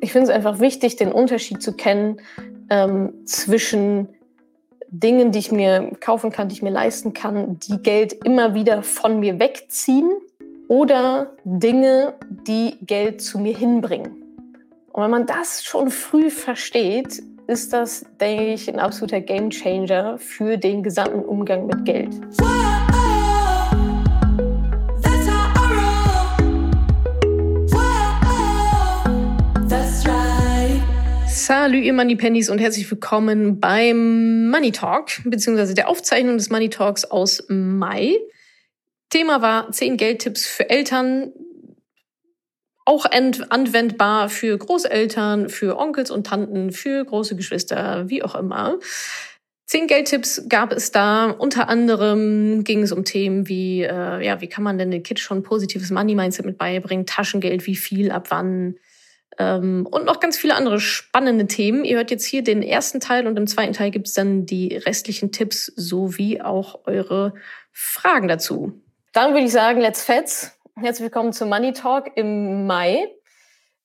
ich 0.00 0.12
finde 0.12 0.30
es 0.30 0.34
einfach 0.34 0.60
wichtig, 0.60 0.96
den 0.96 1.12
Unterschied 1.12 1.62
zu 1.62 1.72
kennen 1.72 2.20
ähm, 2.70 3.12
zwischen 3.26 4.08
Dingen, 4.88 5.30
die 5.30 5.38
ich 5.38 5.52
mir 5.52 5.92
kaufen 6.00 6.30
kann, 6.30 6.48
die 6.48 6.54
ich 6.54 6.62
mir 6.62 6.70
leisten 6.70 7.12
kann, 7.12 7.58
die 7.60 7.78
Geld 7.78 8.12
immer 8.24 8.54
wieder 8.54 8.82
von 8.82 9.20
mir 9.20 9.38
wegziehen 9.38 10.10
oder 10.68 11.32
Dinge, 11.44 12.14
die 12.46 12.76
Geld 12.82 13.22
zu 13.22 13.38
mir 13.38 13.56
hinbringen. 13.56 14.16
Und 14.92 15.04
wenn 15.04 15.10
man 15.10 15.26
das 15.26 15.62
schon 15.62 15.90
früh 15.90 16.30
versteht, 16.30 17.22
ist 17.46 17.72
das, 17.72 18.04
denke 18.20 18.52
ich, 18.52 18.68
ein 18.68 18.78
absoluter 18.78 19.20
Gamechanger 19.20 20.18
für 20.18 20.56
den 20.56 20.82
gesamten 20.82 21.24
Umgang 21.24 21.66
mit 21.66 21.84
Geld. 21.84 22.14
Salut, 31.42 31.82
ihr 31.82 31.94
Money 31.94 32.16
Pennies 32.16 32.50
und 32.50 32.58
herzlich 32.58 32.90
willkommen 32.90 33.60
beim 33.60 34.50
Money 34.50 34.72
Talk, 34.72 35.06
beziehungsweise 35.24 35.72
der 35.72 35.88
Aufzeichnung 35.88 36.36
des 36.36 36.50
Money 36.50 36.68
Talks 36.68 37.06
aus 37.06 37.42
Mai. 37.48 38.18
Thema 39.08 39.40
war 39.40 39.72
10 39.72 39.96
Geldtipps 39.96 40.46
für 40.46 40.68
Eltern, 40.68 41.32
auch 42.84 43.06
anwendbar 43.06 44.28
für 44.28 44.58
Großeltern, 44.58 45.48
für 45.48 45.78
Onkels 45.78 46.10
und 46.10 46.26
Tanten, 46.26 46.72
für 46.72 47.02
große 47.06 47.36
Geschwister, 47.36 48.10
wie 48.10 48.22
auch 48.22 48.34
immer. 48.34 48.78
Zehn 49.64 49.86
Geldtipps 49.86 50.44
gab 50.46 50.72
es 50.72 50.90
da. 50.92 51.30
Unter 51.30 51.70
anderem 51.70 52.64
ging 52.64 52.82
es 52.82 52.92
um 52.92 53.04
Themen 53.04 53.48
wie, 53.48 53.82
äh, 53.82 54.22
ja, 54.22 54.42
wie 54.42 54.48
kann 54.48 54.62
man 54.62 54.76
denn 54.76 54.90
den 54.90 55.02
Kids 55.02 55.22
schon 55.22 55.42
positives 55.42 55.90
Money-Mindset 55.90 56.44
mit 56.44 56.58
beibringen? 56.58 57.06
Taschengeld, 57.06 57.66
wie 57.66 57.76
viel, 57.76 58.10
ab 58.10 58.26
wann? 58.28 58.74
Ähm, 59.38 59.86
und 59.90 60.04
noch 60.04 60.20
ganz 60.20 60.36
viele 60.36 60.54
andere 60.54 60.80
spannende 60.80 61.46
Themen. 61.46 61.84
Ihr 61.84 61.96
hört 61.96 62.10
jetzt 62.10 62.24
hier 62.24 62.42
den 62.42 62.62
ersten 62.62 63.00
Teil 63.00 63.26
und 63.26 63.36
im 63.36 63.46
zweiten 63.46 63.72
Teil 63.72 63.90
gibt 63.90 64.08
es 64.08 64.14
dann 64.14 64.46
die 64.46 64.76
restlichen 64.76 65.32
Tipps 65.32 65.66
sowie 65.66 66.40
auch 66.40 66.86
eure 66.86 67.34
Fragen 67.72 68.28
dazu. 68.28 68.80
Dann 69.12 69.32
würde 69.32 69.46
ich 69.46 69.52
sagen, 69.52 69.80
let's 69.80 70.04
fetz. 70.04 70.56
Herzlich 70.76 71.04
willkommen 71.04 71.32
zum 71.32 71.48
Money 71.48 71.72
Talk 71.72 72.16
im 72.16 72.66
Mai 72.66 73.08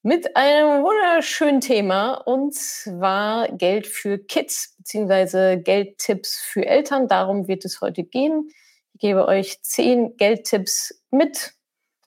mit 0.02 0.36
einem 0.36 0.84
wunderschönen 0.84 1.62
Thema 1.62 2.14
und 2.14 2.54
zwar 2.54 3.48
Geld 3.50 3.88
für 3.88 4.20
Kids 4.20 4.76
beziehungsweise 4.78 5.58
Geldtipps 5.58 6.40
für 6.40 6.66
Eltern. 6.66 7.08
Darum 7.08 7.48
wird 7.48 7.66
es 7.66 7.82
heute 7.82 8.04
gehen. 8.04 8.50
Ich 8.94 9.02
gebe 9.02 9.28
euch 9.28 9.62
zehn 9.64 10.16
Geldtipps 10.16 11.04
mit 11.10 11.54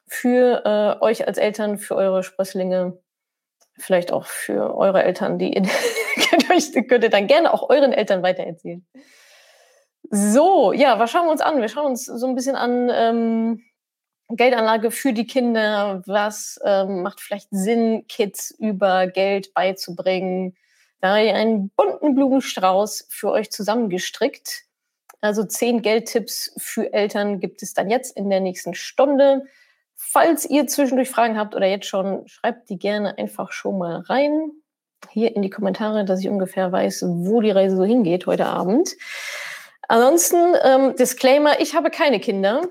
für 0.07 0.62
äh, 0.65 1.05
euch 1.05 1.27
als 1.27 1.39
Eltern, 1.39 1.79
für 1.79 1.97
eure 1.97 2.23
Sprösslinge, 2.23 2.99
vielleicht 3.79 4.12
auch 4.12 4.27
für 4.27 4.77
eure 4.77 5.03
Eltern, 5.03 5.39
die 5.39 5.51
könnt, 6.48 6.89
könnt 6.89 7.05
ihr 7.05 7.11
dann 7.11 7.27
gerne 7.27 7.53
auch 7.53 7.69
euren 7.69 7.93
Eltern 7.93 8.23
weitererzählen. 8.23 8.87
So, 10.11 10.73
ja, 10.73 10.98
was 10.98 11.11
schauen 11.11 11.27
wir 11.27 11.33
uns 11.33 11.41
an? 11.41 11.61
Wir 11.61 11.69
schauen 11.69 11.87
uns 11.87 12.06
so 12.06 12.27
ein 12.27 12.34
bisschen 12.34 12.56
an 12.56 12.91
ähm, 12.93 13.65
Geldanlage 14.29 14.91
für 14.91 15.12
die 15.12 15.27
Kinder. 15.27 16.03
Was 16.06 16.59
ähm, 16.65 17.03
macht 17.03 17.21
vielleicht 17.21 17.49
Sinn, 17.51 18.06
Kids 18.09 18.51
über 18.51 19.06
Geld 19.06 19.53
beizubringen? 19.55 20.56
Da 21.01 21.11
habe 21.11 21.25
ich 21.25 21.33
einen 21.33 21.71
bunten 21.71 22.15
Blumenstrauß 22.15 23.06
für 23.11 23.31
euch 23.31 23.51
zusammengestrickt. 23.51 24.65
Also 25.21 25.45
zehn 25.45 25.83
Geldtipps 25.83 26.53
für 26.59 26.93
Eltern 26.93 27.41
gibt 27.41 27.62
es 27.62 27.75
dann 27.75 27.91
jetzt 27.91 28.17
in 28.17 28.31
der 28.31 28.41
nächsten 28.41 28.75
Stunde. 28.75 29.45
Falls 30.01 30.49
ihr 30.49 30.69
zwischendurch 30.69 31.11
Fragen 31.11 31.37
habt 31.37 31.57
oder 31.57 31.67
jetzt 31.67 31.87
schon, 31.87 32.27
schreibt 32.29 32.71
die 32.71 32.79
gerne 32.79 33.19
einfach 33.19 33.51
schon 33.51 33.79
mal 33.79 34.01
rein. 34.03 34.53
Hier 35.11 35.35
in 35.35 35.43
die 35.43 35.51
Kommentare, 35.51 36.05
dass 36.05 36.21
ich 36.21 36.29
ungefähr 36.29 36.71
weiß, 36.71 37.05
wo 37.09 37.41
die 37.41 37.51
Reise 37.51 37.77
so 37.77 37.85
hingeht 37.85 38.27
heute 38.27 38.47
Abend. 38.47 38.95
Ansonsten, 39.89 40.55
ähm, 40.63 40.95
Disclaimer, 40.95 41.61
ich 41.61 41.75
habe 41.75 41.91
keine 41.91 42.21
Kinder. 42.21 42.62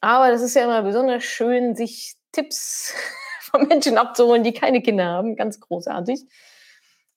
Aber 0.00 0.30
das 0.30 0.42
ist 0.42 0.54
ja 0.54 0.62
immer 0.62 0.82
besonders 0.82 1.24
schön, 1.24 1.74
sich 1.74 2.14
Tipps 2.30 2.94
von 3.40 3.66
Menschen 3.66 3.98
abzuholen, 3.98 4.44
die 4.44 4.52
keine 4.52 4.80
Kinder 4.80 5.06
haben. 5.06 5.34
Ganz 5.34 5.58
großartig. 5.58 6.20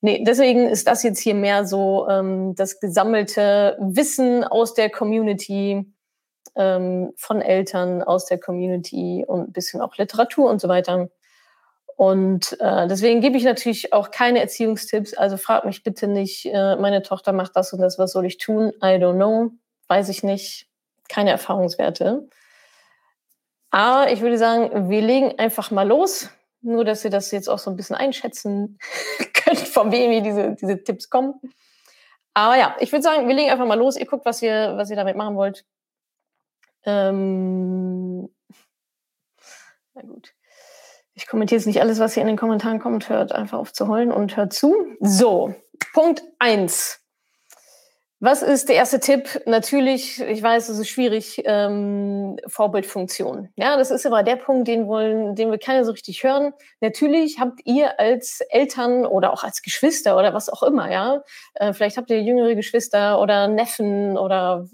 Nee, 0.02 0.24
deswegen 0.26 0.68
ist 0.68 0.88
das 0.88 1.04
jetzt 1.04 1.20
hier 1.20 1.36
mehr 1.36 1.66
so 1.66 2.08
ähm, 2.10 2.56
das 2.56 2.80
gesammelte 2.80 3.78
Wissen 3.80 4.44
aus 4.44 4.74
der 4.74 4.90
Community, 4.90 5.86
ähm, 6.56 7.14
von 7.18 7.42
Eltern 7.42 8.04
aus 8.04 8.26
der 8.26 8.40
Community 8.40 9.26
und 9.28 9.50
ein 9.50 9.54
bisschen 9.54 9.82
auch 9.82 9.98
Literatur 9.98 10.50
und 10.50 10.62
so 10.62 10.68
weiter. 10.68 11.10
Und 11.98 12.60
äh, 12.60 12.88
deswegen 12.88 13.22
gebe 13.22 13.38
ich 13.38 13.46
natürlich 13.46 13.94
auch 13.94 14.12
keine 14.12 14.40
Erziehungstipps. 14.40 15.14
Also 15.14 15.38
frag 15.38 15.66
mich 15.66 15.84
bitte 15.84 16.08
nicht, 16.08 16.46
äh, 16.46 16.76
meine 16.76 17.02
Tochter 17.02 17.32
macht 17.32 17.56
das 17.56 17.72
und 17.72 17.80
das, 17.80 17.98
was 17.98 18.12
soll 18.12 18.26
ich 18.26 18.38
tun? 18.38 18.74
I 18.84 18.98
don't 18.98 19.16
know, 19.16 19.52
weiß 19.88 20.10
ich 20.10 20.24
nicht, 20.24 20.68
keine 21.08 21.32
Erfahrungswerte. 21.32 22.28
Aber 23.72 24.12
ich 24.12 24.22
würde 24.22 24.38
sagen, 24.38 24.90
wir 24.90 25.02
legen 25.02 25.38
einfach 25.40 25.72
mal 25.72 25.88
los. 25.88 26.30
Nur, 26.62 26.84
dass 26.84 27.06
ihr 27.06 27.12
das 27.12 27.30
jetzt 27.32 27.48
auch 27.48 27.60
so 27.60 27.70
ein 27.70 27.76
bisschen 27.76 27.96
einschätzen 27.96 28.80
könnt, 29.34 29.60
von 29.60 29.92
wem 29.92 30.24
diese, 30.24 30.56
diese 30.56 30.84
Tipps 30.84 31.10
kommen. 31.10 31.36
Aber 32.34 32.58
ja, 32.58 32.76
ich 32.80 32.92
würde 32.92 33.04
sagen, 33.04 33.28
wir 33.28 33.36
legen 33.36 33.52
einfach 33.52 33.66
mal 33.66 33.78
los. 33.78 33.98
Ihr 33.98 34.06
guckt, 34.06 34.26
was 34.26 34.42
ihr, 34.42 34.74
was 34.76 34.90
ihr 34.90 34.96
damit 34.96 35.16
machen 35.16 35.36
wollt. 35.36 35.64
Ähm, 36.86 38.30
na 39.94 40.02
gut. 40.02 40.34
Ich 41.14 41.28
kommentiere 41.28 41.60
jetzt 41.60 41.66
nicht 41.68 41.82
alles, 41.82 42.00
was 42.00 42.14
hier 42.14 42.22
in 42.22 42.28
den 42.28 42.38
Kommentaren 42.38 42.80
kommt. 42.80 43.10
Hört 43.10 43.32
einfach 43.32 43.58
auf 43.58 43.72
zu 43.72 43.88
heulen 43.88 44.12
und 44.12 44.36
hört 44.36 44.54
zu. 44.54 44.76
So, 45.00 45.56
Punkt 45.94 46.24
eins. 46.40 47.02
Was 48.22 48.42
ist 48.42 48.70
der 48.70 48.78
erste 48.78 49.00
Tipp? 49.00 49.42
Natürlich, 49.46 50.22
ich 50.22 50.42
weiß, 50.42 50.70
es 50.70 50.80
ist 50.80 50.88
schwierig, 50.88 51.42
ähm, 51.46 52.38
Vorbildfunktion. 52.48 53.50
Ja, 53.56 53.78
das 53.78 53.92
ist 53.92 54.06
aber 54.06 54.24
der 54.24 54.38
Punkt, 54.38 54.68
den 54.68 54.88
wollen, 54.88 55.36
den 55.36 55.52
wir 55.52 55.58
keine 55.58 55.84
so 55.84 55.92
richtig 55.92 56.24
hören. 56.24 56.54
Natürlich 56.80 57.40
habt 57.40 57.60
ihr 57.66 58.00
als 58.00 58.40
Eltern 58.50 59.06
oder 59.06 59.34
auch 59.34 59.44
als 59.44 59.62
Geschwister 59.62 60.18
oder 60.18 60.34
was 60.34 60.50
auch 60.50 60.64
immer, 60.64 60.90
ja, 60.92 61.24
äh, 61.56 61.74
vielleicht 61.74 61.98
habt 61.98 62.10
ihr 62.10 62.22
jüngere 62.22 62.56
Geschwister 62.56 63.22
oder 63.22 63.50
Neffen 63.50 64.18
oder 64.18 64.66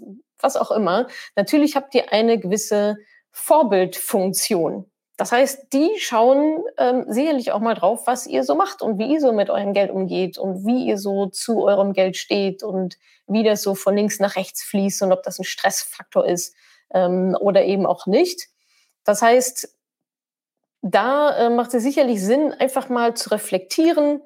was 0.42 0.56
auch 0.56 0.70
immer. 0.70 1.06
Natürlich 1.36 1.76
habt 1.76 1.94
ihr 1.94 2.12
eine 2.12 2.38
gewisse 2.38 2.96
Vorbildfunktion. 3.30 4.90
Das 5.16 5.30
heißt, 5.30 5.72
die 5.72 5.90
schauen 5.98 6.64
ähm, 6.78 7.04
sicherlich 7.08 7.52
auch 7.52 7.60
mal 7.60 7.74
drauf, 7.74 8.06
was 8.06 8.26
ihr 8.26 8.44
so 8.44 8.54
macht 8.54 8.82
und 8.82 8.98
wie 8.98 9.12
ihr 9.12 9.20
so 9.20 9.32
mit 9.32 9.50
eurem 9.50 9.72
Geld 9.72 9.90
umgeht 9.90 10.38
und 10.38 10.66
wie 10.66 10.86
ihr 10.86 10.98
so 10.98 11.26
zu 11.26 11.62
eurem 11.62 11.92
Geld 11.92 12.16
steht 12.16 12.62
und 12.62 12.96
wie 13.26 13.44
das 13.44 13.62
so 13.62 13.74
von 13.74 13.94
links 13.94 14.20
nach 14.20 14.36
rechts 14.36 14.62
fließt 14.64 15.02
und 15.02 15.12
ob 15.12 15.22
das 15.22 15.38
ein 15.38 15.44
Stressfaktor 15.44 16.26
ist 16.26 16.54
ähm, 16.92 17.36
oder 17.38 17.64
eben 17.64 17.86
auch 17.86 18.06
nicht. 18.06 18.48
Das 19.04 19.22
heißt, 19.22 19.68
da 20.80 21.36
äh, 21.36 21.50
macht 21.50 21.74
es 21.74 21.82
sicherlich 21.82 22.20
Sinn, 22.20 22.52
einfach 22.52 22.88
mal 22.88 23.14
zu 23.14 23.30
reflektieren, 23.30 24.22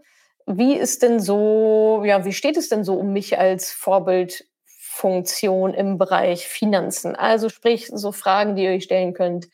wie 0.46 0.74
ist 0.74 1.02
denn 1.02 1.20
so, 1.20 2.02
ja, 2.04 2.24
wie 2.24 2.32
steht 2.32 2.56
es 2.56 2.68
denn 2.68 2.84
so 2.84 2.94
um 2.94 3.12
mich 3.12 3.38
als 3.38 3.70
Vorbildfunktion 4.96 5.74
im 5.74 5.98
Bereich 5.98 6.46
Finanzen? 6.48 7.14
Also 7.14 7.48
sprich, 7.48 7.88
so 7.92 8.12
Fragen, 8.12 8.56
die 8.56 8.64
ihr 8.64 8.70
euch 8.70 8.84
stellen 8.84 9.14
könnt 9.14 9.48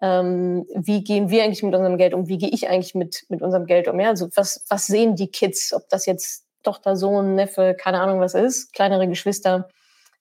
ähm, 0.00 0.66
wie 0.74 1.02
gehen 1.02 1.30
wir 1.30 1.44
eigentlich 1.44 1.62
mit 1.62 1.74
unserem 1.74 1.98
Geld 1.98 2.14
um, 2.14 2.28
wie 2.28 2.38
gehe 2.38 2.50
ich 2.50 2.68
eigentlich 2.68 2.94
mit, 2.94 3.24
mit 3.28 3.42
unserem 3.42 3.66
Geld 3.66 3.88
um. 3.88 3.98
Ja? 3.98 4.08
Also 4.08 4.28
was, 4.34 4.64
was 4.68 4.86
sehen 4.86 5.16
die 5.16 5.28
Kids, 5.28 5.72
ob 5.72 5.88
das 5.88 6.06
jetzt 6.06 6.44
Tochter, 6.62 6.96
Sohn, 6.96 7.34
Neffe, 7.34 7.76
keine 7.78 8.00
Ahnung 8.00 8.20
was 8.20 8.34
ist, 8.34 8.72
kleinere 8.72 9.08
Geschwister. 9.08 9.68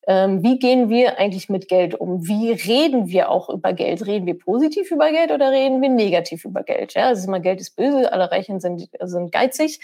Ähm, 0.09 0.41
wie 0.41 0.57
gehen 0.57 0.88
wir 0.88 1.19
eigentlich 1.19 1.50
mit 1.50 1.68
Geld 1.68 1.94
um? 1.94 2.25
Wie 2.25 2.51
reden 2.51 3.07
wir 3.07 3.29
auch 3.29 3.50
über 3.50 3.73
Geld? 3.73 4.06
Reden 4.06 4.25
wir 4.25 4.40
positiv 4.40 4.90
über 4.90 5.12
Geld 5.12 5.31
oder 5.31 5.51
reden 5.51 5.81
wir 5.81 5.90
negativ 5.90 6.45
über 6.45 6.63
Geld? 6.63 6.94
Ja, 6.94 7.12
ist 7.12 7.25
immer 7.25 7.41
Geld 7.41 7.59
ist 7.59 7.75
böse, 7.75 8.13
alle 8.13 8.31
Reichen 8.31 8.62
sind, 8.62 8.90
sind 9.01 9.34
geizig. 9.34 9.81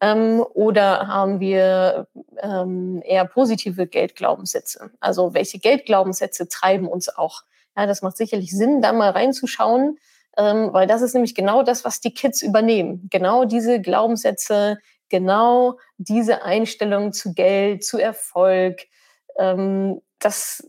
Ähm, 0.00 0.42
oder 0.54 1.08
haben 1.08 1.40
wir 1.40 2.08
ähm, 2.42 3.02
eher 3.04 3.26
positive 3.26 3.86
Geldglaubenssätze? 3.86 4.92
Also 4.98 5.34
welche 5.34 5.58
Geldglaubenssätze 5.58 6.48
treiben 6.48 6.88
uns 6.88 7.14
auch? 7.14 7.42
Ja, 7.76 7.84
das 7.84 8.00
macht 8.00 8.16
sicherlich 8.16 8.52
Sinn, 8.52 8.80
da 8.80 8.94
mal 8.94 9.10
reinzuschauen, 9.10 9.98
ähm, 10.38 10.72
weil 10.72 10.86
das 10.86 11.02
ist 11.02 11.12
nämlich 11.12 11.34
genau 11.34 11.62
das, 11.62 11.84
was 11.84 12.00
die 12.00 12.14
Kids 12.14 12.40
übernehmen. 12.40 13.08
Genau 13.10 13.44
diese 13.44 13.82
Glaubenssätze, 13.82 14.78
genau 15.10 15.76
diese 15.98 16.44
Einstellung 16.44 17.12
zu 17.12 17.34
Geld, 17.34 17.84
zu 17.84 17.98
Erfolg. 17.98 18.86
Ähm, 19.38 20.00
das 20.18 20.68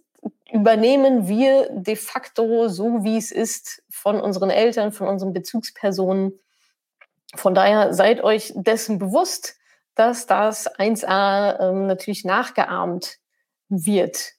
übernehmen 0.52 1.28
wir 1.28 1.69
de 1.72 1.96
facto 1.96 2.68
so, 2.69 3.04
wie 3.04 3.18
es 3.18 3.31
ist, 3.31 3.84
von 3.90 4.19
unseren 4.19 4.50
Eltern, 4.50 4.92
von 4.92 5.08
unseren 5.08 5.34
Bezugspersonen. 5.34 6.40
Von 7.36 7.54
daher 7.54 7.94
seid 7.94 8.24
euch 8.24 8.54
dessen 8.56 9.00
bewusst, 9.00 9.56
dass 9.96 10.28
das 10.28 10.69
1a 10.78 11.60
ähm, 11.60 11.88
natürlich 11.88 12.24
nachgeahmt 12.24 13.18
wird 13.68 14.34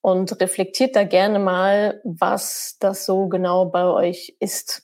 und 0.00 0.40
reflektiert 0.40 0.94
da 0.94 1.04
gerne 1.04 1.38
mal, 1.38 2.00
was 2.04 2.76
das 2.78 3.06
so 3.06 3.28
genau 3.28 3.66
bei 3.66 3.84
euch 3.84 4.36
ist. 4.40 4.82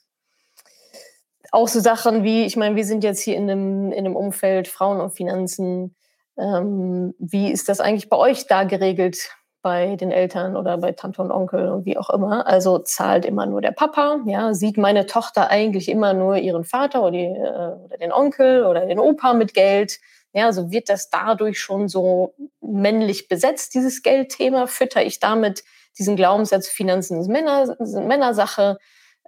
auch 1.50 1.68
so 1.68 1.80
Sachen 1.80 2.24
wie, 2.24 2.44
ich 2.44 2.56
meine, 2.56 2.76
wir 2.76 2.84
sind 2.84 3.04
jetzt 3.04 3.20
hier 3.20 3.36
in 3.36 3.50
einem, 3.50 3.92
in 3.92 3.98
einem 3.98 4.16
Umfeld 4.16 4.68
Frauen 4.68 5.00
und 5.00 5.10
Finanzen. 5.10 5.94
Ähm, 6.38 7.14
wie 7.18 7.50
ist 7.50 7.68
das 7.68 7.80
eigentlich 7.80 8.08
bei 8.08 8.16
euch 8.16 8.46
da 8.46 8.64
geregelt? 8.64 9.30
bei 9.62 9.94
den 9.94 10.10
Eltern 10.10 10.56
oder 10.56 10.76
bei 10.76 10.92
Tante 10.92 11.22
und 11.22 11.30
Onkel 11.30 11.68
und 11.68 11.86
wie 11.86 11.96
auch 11.96 12.10
immer. 12.10 12.46
Also 12.46 12.80
zahlt 12.80 13.24
immer 13.24 13.46
nur 13.46 13.60
der 13.60 13.70
Papa. 13.70 14.18
Ja, 14.26 14.52
sieht 14.54 14.76
meine 14.76 15.06
Tochter 15.06 15.48
eigentlich 15.50 15.88
immer 15.88 16.12
nur 16.12 16.36
ihren 16.36 16.64
Vater 16.64 17.02
oder, 17.02 17.12
die, 17.12 17.24
äh, 17.24 17.84
oder 17.84 17.96
den 17.98 18.12
Onkel 18.12 18.66
oder 18.66 18.86
den 18.86 18.98
Opa 18.98 19.34
mit 19.34 19.54
Geld. 19.54 20.00
Ja, 20.32 20.46
also 20.46 20.70
wird 20.72 20.88
das 20.88 21.10
dadurch 21.10 21.60
schon 21.60 21.88
so 21.88 22.34
männlich 22.60 23.28
besetzt, 23.28 23.74
dieses 23.74 24.02
Geldthema? 24.02 24.66
Fütter 24.66 25.04
ich 25.04 25.20
damit 25.20 25.62
diesen 25.98 26.16
Glaubenssatz, 26.16 26.68
Finanzen 26.68 27.22
sind, 27.22 27.32
Männer, 27.32 27.76
sind 27.78 28.08
Männersache? 28.08 28.78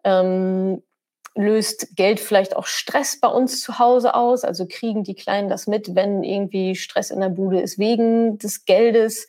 Ähm, 0.02 0.82
löst 1.34 1.96
Geld 1.96 2.20
vielleicht 2.20 2.56
auch 2.56 2.66
Stress 2.66 3.18
bei 3.20 3.28
uns 3.28 3.60
zu 3.60 3.78
Hause 3.78 4.14
aus? 4.14 4.44
Also 4.44 4.66
kriegen 4.68 5.02
die 5.04 5.14
Kleinen 5.14 5.48
das 5.48 5.66
mit, 5.66 5.94
wenn 5.94 6.22
irgendwie 6.22 6.74
Stress 6.76 7.10
in 7.10 7.20
der 7.20 7.28
Bude 7.28 7.60
ist 7.60 7.78
wegen 7.78 8.38
des 8.38 8.64
Geldes? 8.64 9.28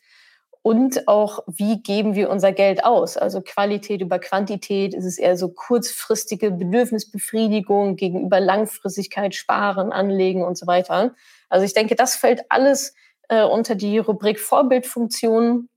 Und 0.62 1.06
auch, 1.06 1.44
wie 1.46 1.80
geben 1.80 2.16
wir 2.16 2.28
unser 2.28 2.50
Geld 2.50 2.84
aus? 2.84 3.16
Also 3.16 3.40
Qualität 3.40 4.00
über 4.00 4.18
Quantität, 4.18 4.94
ist 4.94 5.04
es 5.04 5.16
eher 5.16 5.36
so 5.36 5.48
kurzfristige 5.48 6.50
Bedürfnisbefriedigung 6.50 7.94
gegenüber 7.94 8.40
Langfristigkeit, 8.40 9.36
Sparen, 9.36 9.92
Anlegen 9.92 10.44
und 10.44 10.58
so 10.58 10.66
weiter. 10.66 11.14
Also 11.48 11.64
ich 11.64 11.72
denke, 11.72 11.94
das 11.94 12.16
fällt 12.16 12.42
alles 12.48 12.94
äh, 13.28 13.44
unter 13.44 13.76
die 13.76 13.98
Rubrik 13.98 14.40
Vorbildfunktion. 14.40 15.68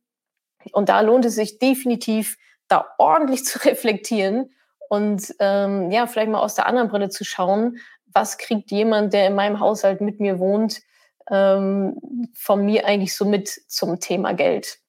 Und 0.72 0.90
da 0.90 1.02
lohnt 1.02 1.26
es 1.26 1.36
sich 1.36 1.60
definitiv, 1.60 2.38
da 2.68 2.88
ordentlich 2.98 3.46
zu 3.46 3.60
reflektieren 3.66 4.50
und 4.90 5.36
ähm, 5.40 5.92
ja, 5.92 6.08
vielleicht 6.08 6.32
mal 6.32 6.42
aus 6.42 6.56
der 6.56 6.66
anderen 6.66 6.90
Brille 6.90 7.10
zu 7.10 7.24
schauen, 7.24 7.78
was 8.08 8.38
kriegt 8.38 8.72
jemand, 8.72 9.14
der 9.14 9.28
in 9.28 9.36
meinem 9.36 9.60
Haushalt 9.60 10.02
mit 10.02 10.20
mir 10.20 10.40
wohnt, 10.40 10.82
ähm, 11.30 12.30
von 12.34 12.66
mir 12.66 12.86
eigentlich 12.86 13.16
so 13.16 13.26
mit 13.26 13.50
zum 13.68 14.00
Thema 14.00 14.34
Geld. 14.34 14.80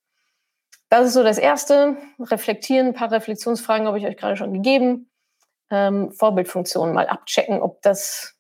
Das 0.89 1.07
ist 1.07 1.13
so 1.13 1.23
das 1.23 1.39
Erste. 1.39 1.99
Reflektieren, 2.19 2.89
ein 2.89 2.95
paar 2.95 3.13
Reflexionsfragen 3.13 3.87
habe 3.87 3.99
ich 3.99 4.07
euch 4.07 4.17
gerade 4.17 4.37
schon 4.37 4.55
gegeben. 4.55 5.11
Ähm, 5.71 6.11
Vorbildfunktionen 6.13 6.95
mal 6.95 7.07
abchecken, 7.07 7.63
ob 7.63 7.83
das 7.83 8.37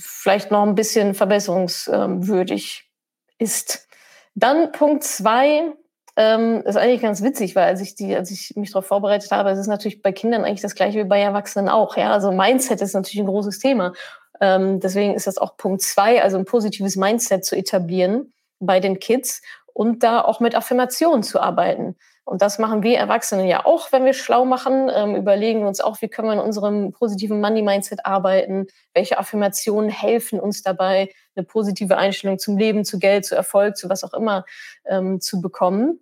vielleicht 0.00 0.50
noch 0.50 0.64
ein 0.64 0.74
bisschen 0.74 1.14
verbesserungswürdig 1.14 2.90
ist. 3.38 3.88
Dann 4.34 4.72
Punkt 4.72 5.04
zwei, 5.04 5.72
ähm, 6.16 6.62
ist 6.64 6.76
eigentlich 6.76 7.02
ganz 7.02 7.22
witzig, 7.22 7.54
weil 7.54 7.64
als 7.64 7.80
ich 7.80 7.94
die, 7.94 8.16
als 8.16 8.30
ich 8.30 8.56
mich 8.56 8.72
darauf 8.72 8.86
vorbereitet 8.86 9.30
habe, 9.30 9.50
es 9.50 9.58
ist 9.58 9.66
natürlich 9.66 10.02
bei 10.02 10.12
Kindern 10.12 10.44
eigentlich 10.44 10.62
das 10.62 10.74
gleiche 10.74 10.98
wie 10.98 11.08
bei 11.08 11.20
Erwachsenen 11.20 11.68
auch. 11.68 11.96
Ja, 11.96 12.12
also 12.12 12.32
Mindset 12.32 12.80
ist 12.80 12.94
natürlich 12.94 13.20
ein 13.20 13.26
großes 13.26 13.58
Thema. 13.58 13.92
Ähm, 14.40 14.80
deswegen 14.80 15.14
ist 15.14 15.26
das 15.26 15.38
auch 15.38 15.56
Punkt 15.56 15.82
zwei, 15.82 16.22
also 16.22 16.38
ein 16.38 16.44
positives 16.46 16.96
Mindset 16.96 17.44
zu 17.44 17.56
etablieren 17.56 18.32
bei 18.60 18.80
den 18.80 18.98
Kids 18.98 19.42
und 19.74 20.02
da 20.02 20.22
auch 20.22 20.40
mit 20.40 20.54
Affirmationen 20.54 21.22
zu 21.22 21.40
arbeiten. 21.40 21.96
Und 22.24 22.42
das 22.42 22.58
machen 22.58 22.82
wir 22.82 22.98
Erwachsene 22.98 23.46
ja 23.46 23.66
auch, 23.66 23.92
wenn 23.92 24.04
wir 24.04 24.12
schlau 24.12 24.44
machen, 24.44 24.90
ähm, 24.92 25.14
überlegen 25.14 25.64
uns 25.64 25.80
auch, 25.80 26.02
wie 26.02 26.08
können 26.08 26.28
wir 26.28 26.32
in 26.32 26.40
unserem 26.40 26.90
positiven 26.90 27.40
Money-Mindset 27.40 28.04
arbeiten, 28.04 28.66
welche 28.94 29.18
Affirmationen 29.18 29.90
helfen 29.90 30.40
uns 30.40 30.62
dabei, 30.62 31.10
eine 31.36 31.44
positive 31.44 31.96
Einstellung 31.96 32.40
zum 32.40 32.56
Leben, 32.56 32.84
zu 32.84 32.98
Geld, 32.98 33.26
zu 33.26 33.36
Erfolg, 33.36 33.76
zu 33.76 33.88
was 33.88 34.02
auch 34.02 34.12
immer 34.12 34.44
ähm, 34.86 35.20
zu 35.20 35.40
bekommen. 35.40 36.00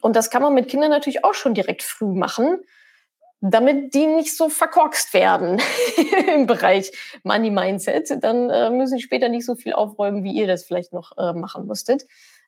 Und 0.00 0.16
das 0.16 0.30
kann 0.30 0.42
man 0.42 0.54
mit 0.54 0.68
Kindern 0.68 0.90
natürlich 0.90 1.24
auch 1.24 1.34
schon 1.34 1.54
direkt 1.54 1.82
früh 1.82 2.14
machen 2.14 2.60
damit 3.40 3.94
die 3.94 4.06
nicht 4.06 4.36
so 4.36 4.48
verkorkst 4.48 5.14
werden 5.14 5.60
im 6.34 6.46
Bereich 6.46 6.92
Money 7.22 7.50
Mindset, 7.50 8.22
dann 8.22 8.50
äh, 8.50 8.70
müssen 8.70 8.98
sie 8.98 9.02
später 9.02 9.28
nicht 9.28 9.46
so 9.46 9.54
viel 9.54 9.72
aufräumen, 9.72 10.24
wie 10.24 10.32
ihr 10.32 10.46
das 10.46 10.64
vielleicht 10.64 10.92
noch 10.92 11.16
äh, 11.16 11.32
machen 11.32 11.66
musstet. 11.66 12.06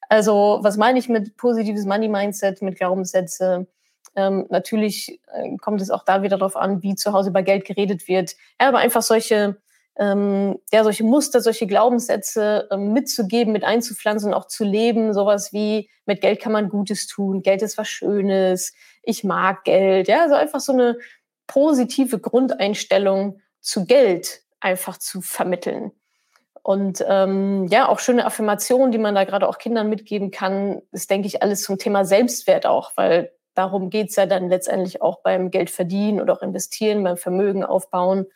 Also 0.08 0.58
was 0.62 0.76
meine 0.76 0.98
ich 0.98 1.08
mit 1.08 1.36
positives 1.36 1.86
Money 1.86 2.08
Mindset, 2.08 2.60
mit 2.60 2.76
Glaubenssätze? 2.76 3.66
Ähm, 4.14 4.46
natürlich 4.50 5.20
äh, 5.32 5.56
kommt 5.56 5.80
es 5.80 5.90
auch 5.90 6.04
da 6.04 6.22
wieder 6.22 6.36
darauf 6.36 6.56
an, 6.56 6.82
wie 6.82 6.94
zu 6.94 7.14
Hause 7.14 7.30
über 7.30 7.42
Geld 7.42 7.64
geredet 7.64 8.06
wird. 8.08 8.36
Ja, 8.60 8.68
aber 8.68 8.78
einfach 8.78 9.02
solche 9.02 9.56
ähm, 10.02 10.58
ja, 10.72 10.82
solche 10.82 11.04
Muster, 11.04 11.40
solche 11.40 11.68
Glaubenssätze 11.68 12.68
ähm, 12.72 12.92
mitzugeben, 12.92 13.52
mit 13.52 13.62
einzupflanzen, 13.62 14.34
auch 14.34 14.48
zu 14.48 14.64
leben. 14.64 15.14
Sowas 15.14 15.52
wie, 15.52 15.88
mit 16.06 16.20
Geld 16.20 16.40
kann 16.40 16.50
man 16.50 16.68
Gutes 16.68 17.06
tun, 17.06 17.42
Geld 17.42 17.62
ist 17.62 17.78
was 17.78 17.88
Schönes, 17.88 18.74
ich 19.04 19.22
mag 19.22 19.62
Geld. 19.62 20.08
Ja, 20.08 20.22
also 20.22 20.34
einfach 20.34 20.58
so 20.58 20.72
eine 20.72 20.98
positive 21.46 22.18
Grundeinstellung 22.18 23.40
zu 23.60 23.86
Geld 23.86 24.40
einfach 24.58 24.98
zu 24.98 25.20
vermitteln. 25.20 25.92
Und 26.64 27.04
ähm, 27.08 27.66
ja, 27.68 27.88
auch 27.88 28.00
schöne 28.00 28.24
Affirmationen, 28.24 28.90
die 28.90 28.98
man 28.98 29.14
da 29.14 29.24
gerade 29.24 29.48
auch 29.48 29.58
Kindern 29.58 29.88
mitgeben 29.88 30.32
kann, 30.32 30.82
ist, 30.90 31.10
denke 31.10 31.28
ich, 31.28 31.42
alles 31.42 31.62
zum 31.62 31.78
Thema 31.78 32.04
Selbstwert 32.04 32.66
auch, 32.66 32.92
weil 32.96 33.32
darum 33.54 33.90
geht's 33.90 34.16
ja 34.16 34.26
dann 34.26 34.48
letztendlich 34.48 35.00
auch 35.00 35.20
beim 35.22 35.50
Geld 35.50 35.70
verdienen 35.70 36.20
oder 36.20 36.32
auch 36.32 36.42
investieren, 36.42 37.04
beim 37.04 37.16
Vermögen 37.16 37.64
aufbauen 37.64 38.26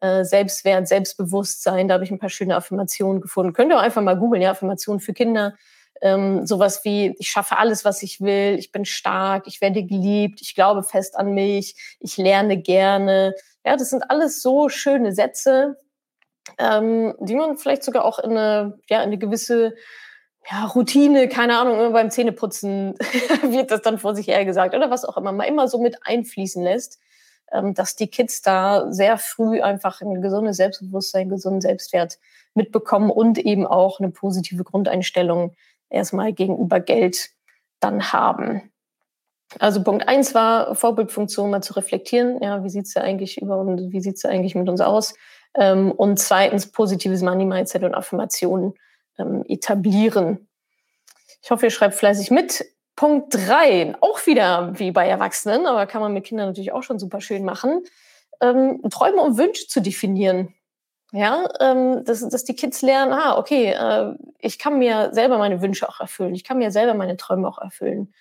äh, 0.00 0.24
Selbstwert, 0.24 0.88
Selbstbewusstsein. 0.88 1.88
Da 1.88 1.94
habe 1.94 2.04
ich 2.04 2.10
ein 2.10 2.18
paar 2.18 2.30
schöne 2.30 2.56
Affirmationen 2.56 3.20
gefunden. 3.20 3.52
Könnt 3.52 3.70
ihr 3.70 3.78
auch 3.78 3.82
einfach 3.82 4.02
mal 4.02 4.18
googeln, 4.18 4.42
ja, 4.42 4.50
Affirmationen 4.50 5.00
für 5.00 5.12
Kinder. 5.12 5.54
Ähm, 6.02 6.46
sowas 6.46 6.84
wie, 6.84 7.14
ich 7.18 7.30
schaffe 7.30 7.56
alles, 7.56 7.84
was 7.84 8.02
ich 8.02 8.20
will, 8.20 8.56
ich 8.58 8.70
bin 8.70 8.84
stark, 8.84 9.46
ich 9.46 9.60
werde 9.60 9.82
geliebt, 9.82 10.42
ich 10.42 10.54
glaube 10.54 10.82
fest 10.82 11.16
an 11.16 11.32
mich, 11.32 11.96
ich 12.00 12.18
lerne 12.18 12.58
gerne. 12.58 13.34
Ja, 13.64 13.76
das 13.76 13.90
sind 13.90 14.10
alles 14.10 14.42
so 14.42 14.68
schöne 14.68 15.12
Sätze, 15.12 15.76
ähm, 16.58 17.14
die 17.20 17.34
man 17.34 17.56
vielleicht 17.56 17.82
sogar 17.82 18.04
auch 18.04 18.18
in 18.18 18.32
eine, 18.32 18.78
ja, 18.90 18.98
in 18.98 19.04
eine 19.04 19.18
gewisse 19.18 19.74
ja, 20.50 20.66
Routine, 20.66 21.28
keine 21.28 21.58
Ahnung, 21.58 21.92
beim 21.92 22.10
Zähneputzen 22.10 22.94
wird 23.42 23.70
das 23.70 23.82
dann 23.82 23.98
vor 23.98 24.14
sich 24.14 24.28
her 24.28 24.44
gesagt 24.44 24.74
oder 24.74 24.90
was 24.90 25.04
auch 25.04 25.16
immer, 25.16 25.32
mal 25.32 25.44
immer 25.44 25.66
so 25.66 25.78
mit 25.78 25.98
einfließen 26.02 26.62
lässt 26.62 27.00
dass 27.74 27.96
die 27.96 28.08
Kids 28.08 28.42
da 28.42 28.92
sehr 28.92 29.18
früh 29.18 29.60
einfach 29.62 30.00
ein 30.00 30.20
gesundes 30.20 30.56
Selbstbewusstsein, 30.56 31.28
gesunden 31.28 31.60
Selbstwert 31.60 32.18
mitbekommen 32.54 33.10
und 33.10 33.38
eben 33.38 33.66
auch 33.66 34.00
eine 34.00 34.10
positive 34.10 34.64
Grundeinstellung 34.64 35.54
erstmal 35.88 36.32
gegenüber 36.32 36.80
Geld 36.80 37.30
dann 37.80 38.12
haben. 38.12 38.70
Also 39.60 39.82
Punkt 39.82 40.08
eins 40.08 40.34
war, 40.34 40.74
Vorbildfunktion 40.74 41.50
mal 41.50 41.62
zu 41.62 41.74
reflektieren. 41.74 42.42
Ja, 42.42 42.64
wie 42.64 42.70
sieht's 42.70 42.94
ja 42.94 43.02
eigentlich 43.02 43.40
über 43.40 43.58
und 43.58 43.92
wie 43.92 44.00
sieht's 44.00 44.22
ja 44.22 44.30
eigentlich 44.30 44.54
mit 44.54 44.68
uns 44.68 44.80
aus? 44.80 45.14
Ähm, 45.54 45.92
und 45.92 46.18
zweitens, 46.18 46.66
positives 46.72 47.22
Money-Mindset 47.22 47.84
und 47.84 47.94
Affirmationen 47.94 48.74
ähm, 49.18 49.44
etablieren. 49.46 50.48
Ich 51.42 51.50
hoffe, 51.50 51.66
ihr 51.66 51.70
schreibt 51.70 51.94
fleißig 51.94 52.30
mit. 52.30 52.64
Punkt 52.96 53.34
drei, 53.34 53.94
auch 54.00 54.26
wieder 54.26 54.72
wie 54.78 54.90
bei 54.90 55.06
Erwachsenen, 55.06 55.66
aber 55.66 55.86
kann 55.86 56.00
man 56.00 56.12
mit 56.12 56.24
Kindern 56.24 56.48
natürlich 56.48 56.72
auch 56.72 56.82
schon 56.82 56.98
super 56.98 57.20
schön 57.20 57.44
machen, 57.44 57.82
ähm, 58.40 58.80
Träume 58.90 59.20
und 59.20 59.38
Wünsche 59.38 59.68
zu 59.68 59.80
definieren. 59.80 60.54
Ja, 61.12 61.44
ähm, 61.60 62.04
dass, 62.04 62.28
dass 62.28 62.44
die 62.44 62.56
Kids 62.56 62.82
lernen, 62.82 63.12
ah, 63.12 63.38
okay, 63.38 63.70
äh, 63.70 64.14
ich 64.40 64.58
kann 64.58 64.78
mir 64.78 65.10
selber 65.12 65.38
meine 65.38 65.62
Wünsche 65.62 65.88
auch 65.88 66.00
erfüllen, 66.00 66.34
ich 66.34 66.42
kann 66.42 66.58
mir 66.58 66.72
selber 66.72 66.94
meine 66.94 67.16
Träume 67.16 67.46
auch 67.46 67.58
erfüllen. 67.58 68.12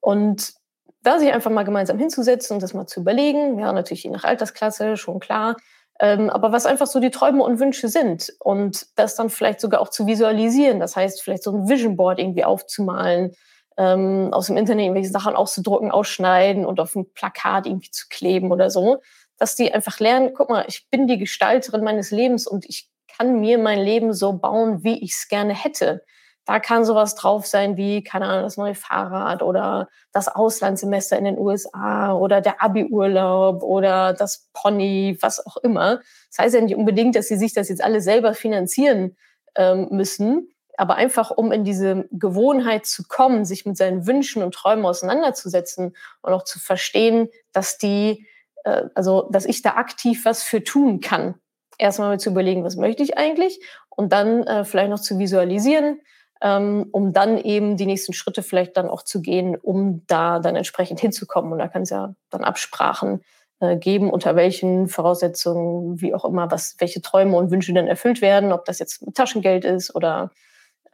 Und 0.00 0.54
da 1.02 1.18
sich 1.18 1.32
einfach 1.32 1.50
mal 1.50 1.64
gemeinsam 1.64 1.98
hinzusetzen 1.98 2.54
und 2.54 2.62
das 2.62 2.74
mal 2.74 2.86
zu 2.86 3.00
überlegen, 3.00 3.58
ja, 3.60 3.72
natürlich 3.72 4.02
je 4.02 4.10
nach 4.10 4.24
Altersklasse, 4.24 4.96
schon 4.96 5.20
klar, 5.20 5.56
ähm, 6.00 6.28
aber 6.28 6.50
was 6.50 6.66
einfach 6.66 6.88
so 6.88 6.98
die 6.98 7.10
Träume 7.10 7.44
und 7.44 7.60
Wünsche 7.60 7.88
sind 7.88 8.32
und 8.40 8.86
das 8.96 9.14
dann 9.14 9.30
vielleicht 9.30 9.60
sogar 9.60 9.80
auch 9.80 9.90
zu 9.90 10.06
visualisieren, 10.06 10.80
das 10.80 10.96
heißt 10.96 11.22
vielleicht 11.22 11.44
so 11.44 11.52
ein 11.52 11.68
Vision 11.68 11.96
Board 11.96 12.18
irgendwie 12.18 12.44
aufzumalen, 12.44 13.32
ähm, 13.76 14.28
aus 14.32 14.46
dem 14.46 14.56
Internet 14.56 14.84
irgendwelche 14.84 15.10
Sachen 15.10 15.34
auszudrucken, 15.34 15.90
ausschneiden 15.90 16.64
und 16.64 16.80
auf 16.80 16.94
ein 16.94 17.12
Plakat 17.12 17.66
irgendwie 17.66 17.90
zu 17.90 18.06
kleben 18.08 18.52
oder 18.52 18.70
so, 18.70 19.02
dass 19.38 19.56
die 19.56 19.72
einfach 19.72 19.98
lernen, 20.00 20.32
guck 20.34 20.48
mal, 20.48 20.64
ich 20.68 20.88
bin 20.90 21.06
die 21.06 21.18
Gestalterin 21.18 21.82
meines 21.82 22.10
Lebens 22.10 22.46
und 22.46 22.64
ich 22.66 22.88
kann 23.16 23.40
mir 23.40 23.58
mein 23.58 23.80
Leben 23.80 24.12
so 24.12 24.32
bauen, 24.32 24.84
wie 24.84 25.02
ich 25.02 25.12
es 25.12 25.28
gerne 25.28 25.54
hätte. 25.54 26.02
Da 26.46 26.60
kann 26.60 26.84
sowas 26.84 27.14
drauf 27.14 27.46
sein 27.46 27.76
wie, 27.76 28.04
keine 28.04 28.26
Ahnung, 28.26 28.42
das 28.42 28.58
neue 28.58 28.74
Fahrrad 28.74 29.42
oder 29.42 29.88
das 30.12 30.28
Auslandssemester 30.28 31.16
in 31.16 31.24
den 31.24 31.38
USA 31.38 32.12
oder 32.12 32.42
der 32.42 32.62
Abi-Urlaub 32.62 33.62
oder 33.62 34.12
das 34.12 34.48
Pony, 34.52 35.16
was 35.22 35.44
auch 35.46 35.56
immer. 35.58 36.00
Das 36.30 36.38
heißt 36.38 36.54
ja 36.54 36.60
nicht 36.60 36.76
unbedingt, 36.76 37.16
dass 37.16 37.28
sie 37.28 37.38
sich 37.38 37.54
das 37.54 37.70
jetzt 37.70 37.82
alle 37.82 38.02
selber 38.02 38.34
finanzieren 38.34 39.16
ähm, 39.56 39.88
müssen, 39.90 40.53
aber 40.76 40.96
einfach 40.96 41.30
um 41.30 41.52
in 41.52 41.64
diese 41.64 42.08
Gewohnheit 42.10 42.86
zu 42.86 43.04
kommen, 43.06 43.44
sich 43.44 43.66
mit 43.66 43.76
seinen 43.76 44.06
Wünschen 44.06 44.42
und 44.42 44.54
Träumen 44.54 44.84
auseinanderzusetzen 44.84 45.96
und 46.22 46.32
auch 46.32 46.44
zu 46.44 46.58
verstehen, 46.58 47.28
dass 47.52 47.78
die, 47.78 48.26
äh, 48.64 48.84
also 48.94 49.28
dass 49.30 49.44
ich 49.44 49.62
da 49.62 49.70
aktiv 49.70 50.24
was 50.24 50.42
für 50.42 50.64
tun 50.64 51.00
kann. 51.00 51.34
Erstmal 51.78 52.08
mal 52.08 52.20
zu 52.20 52.30
überlegen, 52.30 52.64
was 52.64 52.76
möchte 52.76 53.02
ich 53.02 53.18
eigentlich 53.18 53.60
und 53.88 54.12
dann 54.12 54.44
äh, 54.44 54.64
vielleicht 54.64 54.90
noch 54.90 55.00
zu 55.00 55.18
visualisieren, 55.18 56.00
ähm, 56.40 56.88
um 56.92 57.12
dann 57.12 57.38
eben 57.38 57.76
die 57.76 57.86
nächsten 57.86 58.12
Schritte 58.12 58.42
vielleicht 58.42 58.76
dann 58.76 58.88
auch 58.88 59.02
zu 59.02 59.22
gehen, 59.22 59.56
um 59.56 60.02
da 60.06 60.38
dann 60.38 60.56
entsprechend 60.56 61.00
hinzukommen. 61.00 61.52
Und 61.52 61.58
da 61.58 61.68
kann 61.68 61.82
es 61.82 61.90
ja 61.90 62.14
dann 62.30 62.44
Absprachen 62.44 63.22
äh, 63.60 63.76
geben, 63.76 64.10
unter 64.10 64.36
welchen 64.36 64.88
Voraussetzungen, 64.88 66.00
wie 66.00 66.14
auch 66.14 66.24
immer, 66.24 66.50
was, 66.50 66.76
welche 66.78 67.02
Träume 67.02 67.36
und 67.36 67.50
Wünsche 67.50 67.72
dann 67.72 67.86
erfüllt 67.86 68.20
werden, 68.20 68.52
ob 68.52 68.64
das 68.64 68.78
jetzt 68.78 69.04
mit 69.06 69.14
Taschengeld 69.14 69.64
ist 69.64 69.94
oder 69.94 70.30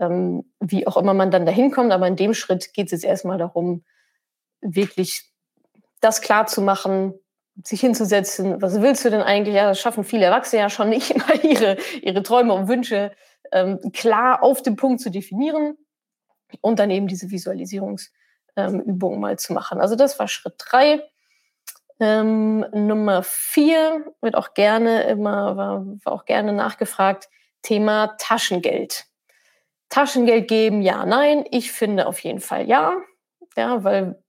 ähm, 0.01 0.51
wie 0.59 0.87
auch 0.87 0.97
immer 0.97 1.15
man 1.15 1.31
dann 1.31 1.47
dahin 1.47 1.71
kommt. 1.71 1.93
Aber 1.93 2.09
in 2.09 2.17
dem 2.17 2.35
Schritt 2.35 2.73
geht 2.73 2.87
es 2.87 2.93
jetzt 2.93 3.05
erstmal 3.05 3.39
darum, 3.39 3.85
wirklich 4.61 5.31
das 6.01 6.23
klar 6.23 6.47
zu 6.47 6.63
machen, 6.63 7.15
sich 7.65 7.81
hinzusetzen, 7.81 8.61
was 8.63 8.81
willst 8.81 9.05
du 9.05 9.11
denn 9.11 9.23
eigentlich? 9.23 9.55
Ja, 9.55 9.69
das 9.69 9.81
schaffen 9.81 10.05
viele 10.05 10.25
Erwachsene 10.25 10.63
ja 10.63 10.71
schon 10.71 10.89
nicht 10.89 11.11
immer 11.15 11.45
ihre, 11.45 11.77
ihre 12.03 12.23
Träume 12.23 12.55
und 12.55 12.69
Wünsche 12.69 13.13
ähm, 13.53 13.79
klar 13.93 14.43
auf 14.43 14.63
den 14.63 14.77
Punkt 14.77 15.01
zu 15.01 15.11
definieren 15.11 15.77
und 16.61 16.79
dann 16.79 16.91
eben 16.91 17.07
diese 17.07 17.31
Visualisierungsübung 17.31 19.15
ähm, 19.15 19.21
mal 19.21 19.39
zu 19.39 19.53
machen. 19.53 19.81
Also 19.81 19.97
das 19.97 20.19
war 20.19 20.29
Schritt 20.29 20.55
drei. 20.59 21.03
Ähm, 22.01 22.65
Nummer 22.73 23.23
vier 23.23 24.07
wird 24.23 24.35
auch 24.35 24.55
gerne 24.55 25.03
immer, 25.03 25.57
war, 25.57 25.85
war 26.05 26.13
auch 26.15 26.25
gerne 26.25 26.53
nachgefragt, 26.55 27.29
Thema 27.63 28.17
Taschengeld. 28.19 29.10
Taschengeld 29.91 30.49
geben, 30.49 30.83
ja, 30.83 31.05
nein. 31.05 31.45
Ich 31.51 31.73
finde 31.73 32.07
auf 32.07 32.19
jeden 32.21 32.41
Fall 32.41 32.67
ja. 32.67 32.97
Ja, 33.57 33.85
weil, 33.85 34.23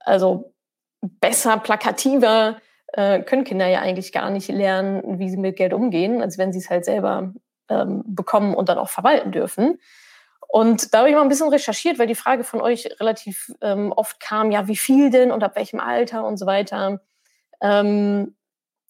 also 0.00 0.54
besser, 1.02 1.58
plakativer 1.58 2.58
äh, 2.92 3.20
können 3.22 3.44
Kinder 3.44 3.66
ja 3.66 3.80
eigentlich 3.80 4.12
gar 4.12 4.30
nicht 4.30 4.48
lernen, 4.48 5.18
wie 5.18 5.28
sie 5.28 5.36
mit 5.36 5.56
Geld 5.56 5.74
umgehen, 5.74 6.22
als 6.22 6.38
wenn 6.38 6.52
sie 6.52 6.60
es 6.60 6.70
halt 6.70 6.84
selber 6.84 7.34
ähm, 7.68 8.02
bekommen 8.06 8.54
und 8.54 8.68
dann 8.68 8.78
auch 8.78 8.88
verwalten 8.88 9.32
dürfen. 9.32 9.78
Und 10.48 10.94
da 10.94 11.00
habe 11.00 11.10
ich 11.10 11.14
mal 11.14 11.22
ein 11.22 11.28
bisschen 11.28 11.50
recherchiert, 11.50 11.98
weil 11.98 12.06
die 12.06 12.14
Frage 12.14 12.42
von 12.42 12.62
euch 12.62 12.88
relativ 13.00 13.52
ähm, 13.60 13.92
oft 13.92 14.18
kam, 14.18 14.50
ja, 14.50 14.66
wie 14.66 14.76
viel 14.76 15.10
denn 15.10 15.30
und 15.30 15.44
ab 15.44 15.56
welchem 15.56 15.78
Alter 15.78 16.24
und 16.26 16.38
so 16.38 16.46
weiter. 16.46 17.00
Ähm, 17.60 18.34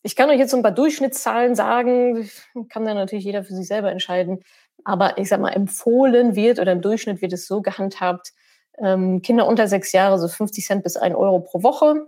ich 0.03 0.15
kann 0.15 0.31
euch 0.31 0.39
jetzt 0.39 0.53
so 0.53 0.57
ein 0.57 0.63
paar 0.63 0.73
Durchschnittszahlen 0.73 1.57
sagen, 1.57 2.31
kann 2.69 2.85
dann 2.85 2.97
natürlich 2.97 3.25
jeder 3.25 3.43
für 3.43 3.55
sich 3.55 3.67
selber 3.67 3.91
entscheiden. 3.91 4.45
Aber 4.85 5.19
ich 5.19 5.29
sag 5.29 5.41
mal, 5.41 5.51
empfohlen 5.51 6.35
wird 6.35 6.59
oder 6.59 6.73
im 6.73 6.81
Durchschnitt 6.81 7.21
wird 7.21 7.33
es 7.33 7.47
so 7.47 7.63
gehandhabt, 7.63 8.33
ähm, 8.79 9.23
Kinder 9.23 9.47
unter 9.47 9.69
sechs 9.69 9.93
Jahre 9.93 10.19
so 10.19 10.29
50 10.29 10.65
Cent 10.65 10.83
bis 10.83 10.97
ein 10.97 11.15
Euro 11.15 11.41
pro 11.41 11.63
Woche. 11.63 12.07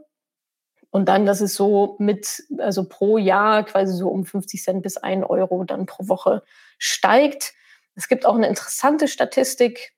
Und 0.91 1.09
dann, 1.09 1.25
dass 1.25 1.41
es 1.41 1.55
so 1.55 1.97
mit, 1.99 2.43
also 2.59 2.89
pro 2.89 3.17
Jahr 3.17 3.65
quasi 3.65 3.95
so 3.95 4.09
um 4.09 4.25
50 4.25 4.63
Cent 4.63 4.83
bis 4.83 4.97
ein 4.97 5.23
Euro 5.23 5.63
dann 5.65 5.87
pro 5.87 6.09
Woche 6.09 6.43
steigt. 6.79 7.55
Es 7.95 8.09
gibt 8.09 8.27
auch 8.27 8.35
eine 8.35 8.49
interessante 8.49 9.07
Statistik. 9.09 9.93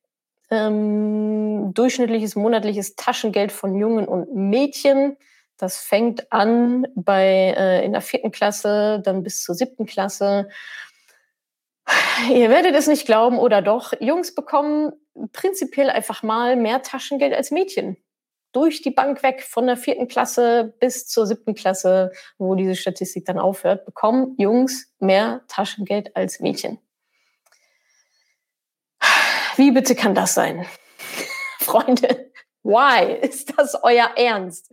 Ähm, 0.50 1.72
durchschnittliches 1.72 2.36
monatliches 2.36 2.94
Taschengeld 2.96 3.52
von 3.52 3.74
Jungen 3.74 4.06
und 4.06 4.34
Mädchen. 4.34 5.16
Das 5.56 5.78
fängt 5.78 6.30
an 6.30 6.86
bei 6.94 7.54
äh, 7.56 7.84
in 7.84 7.92
der 7.92 8.02
vierten 8.02 8.32
Klasse, 8.32 9.00
dann 9.02 9.22
bis 9.22 9.42
zur 9.42 9.54
siebten 9.54 9.86
Klasse. 9.86 10.48
Ihr 12.30 12.50
werdet 12.50 12.74
es 12.74 12.86
nicht 12.86 13.06
glauben 13.06 13.38
oder 13.38 13.62
doch. 13.62 13.92
Jungs 14.00 14.34
bekommen 14.34 14.92
prinzipiell 15.32 15.90
einfach 15.90 16.22
mal 16.22 16.56
mehr 16.56 16.82
Taschengeld 16.82 17.34
als 17.34 17.50
Mädchen 17.50 17.96
durch 18.52 18.82
die 18.82 18.90
Bank 18.90 19.22
weg, 19.22 19.42
von 19.42 19.66
der 19.66 19.76
vierten 19.76 20.08
Klasse 20.08 20.74
bis 20.78 21.06
zur 21.08 21.26
siebten 21.26 21.54
Klasse, 21.54 22.12
wo 22.38 22.54
diese 22.54 22.76
Statistik 22.76 23.24
dann 23.24 23.38
aufhört, 23.38 23.84
bekommen 23.86 24.34
Jungs 24.38 24.92
mehr 24.98 25.42
Taschengeld 25.48 26.14
als 26.16 26.40
Mädchen. 26.40 26.78
Wie 29.56 29.70
bitte 29.70 29.94
kann 29.94 30.14
das 30.14 30.34
sein? 30.34 30.66
Freunde, 31.60 32.30
why? 32.62 33.18
Ist 33.20 33.58
das 33.58 33.74
euer 33.82 34.10
Ernst? 34.16 34.72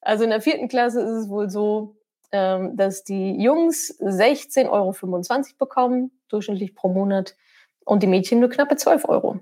Also 0.00 0.24
in 0.24 0.30
der 0.30 0.40
vierten 0.40 0.68
Klasse 0.68 1.00
ist 1.00 1.24
es 1.24 1.28
wohl 1.28 1.48
so, 1.48 1.96
ähm, 2.32 2.76
dass 2.76 3.04
die 3.04 3.40
Jungs 3.40 3.96
16,25 4.00 4.68
Euro 4.70 4.94
bekommen, 5.58 6.10
durchschnittlich 6.32 6.74
pro 6.74 6.88
Monat, 6.88 7.36
und 7.84 8.02
die 8.02 8.06
Mädchen 8.06 8.40
nur 8.40 8.50
knappe 8.50 8.76
12 8.76 9.08
Euro. 9.08 9.40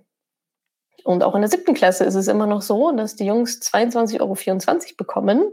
Und 1.04 1.23
auch 1.23 1.35
in 1.35 1.40
der 1.40 1.50
siebten 1.50 1.75
Klasse 1.75 2.04
ist 2.04 2.14
es 2.14 2.28
immer 2.28 2.47
noch 2.47 2.62
so, 2.62 2.92
dass 2.92 3.16
die 3.16 3.26
Jungs 3.26 3.61
22,24 3.61 4.20
Euro 4.20 4.37
bekommen 4.97 5.50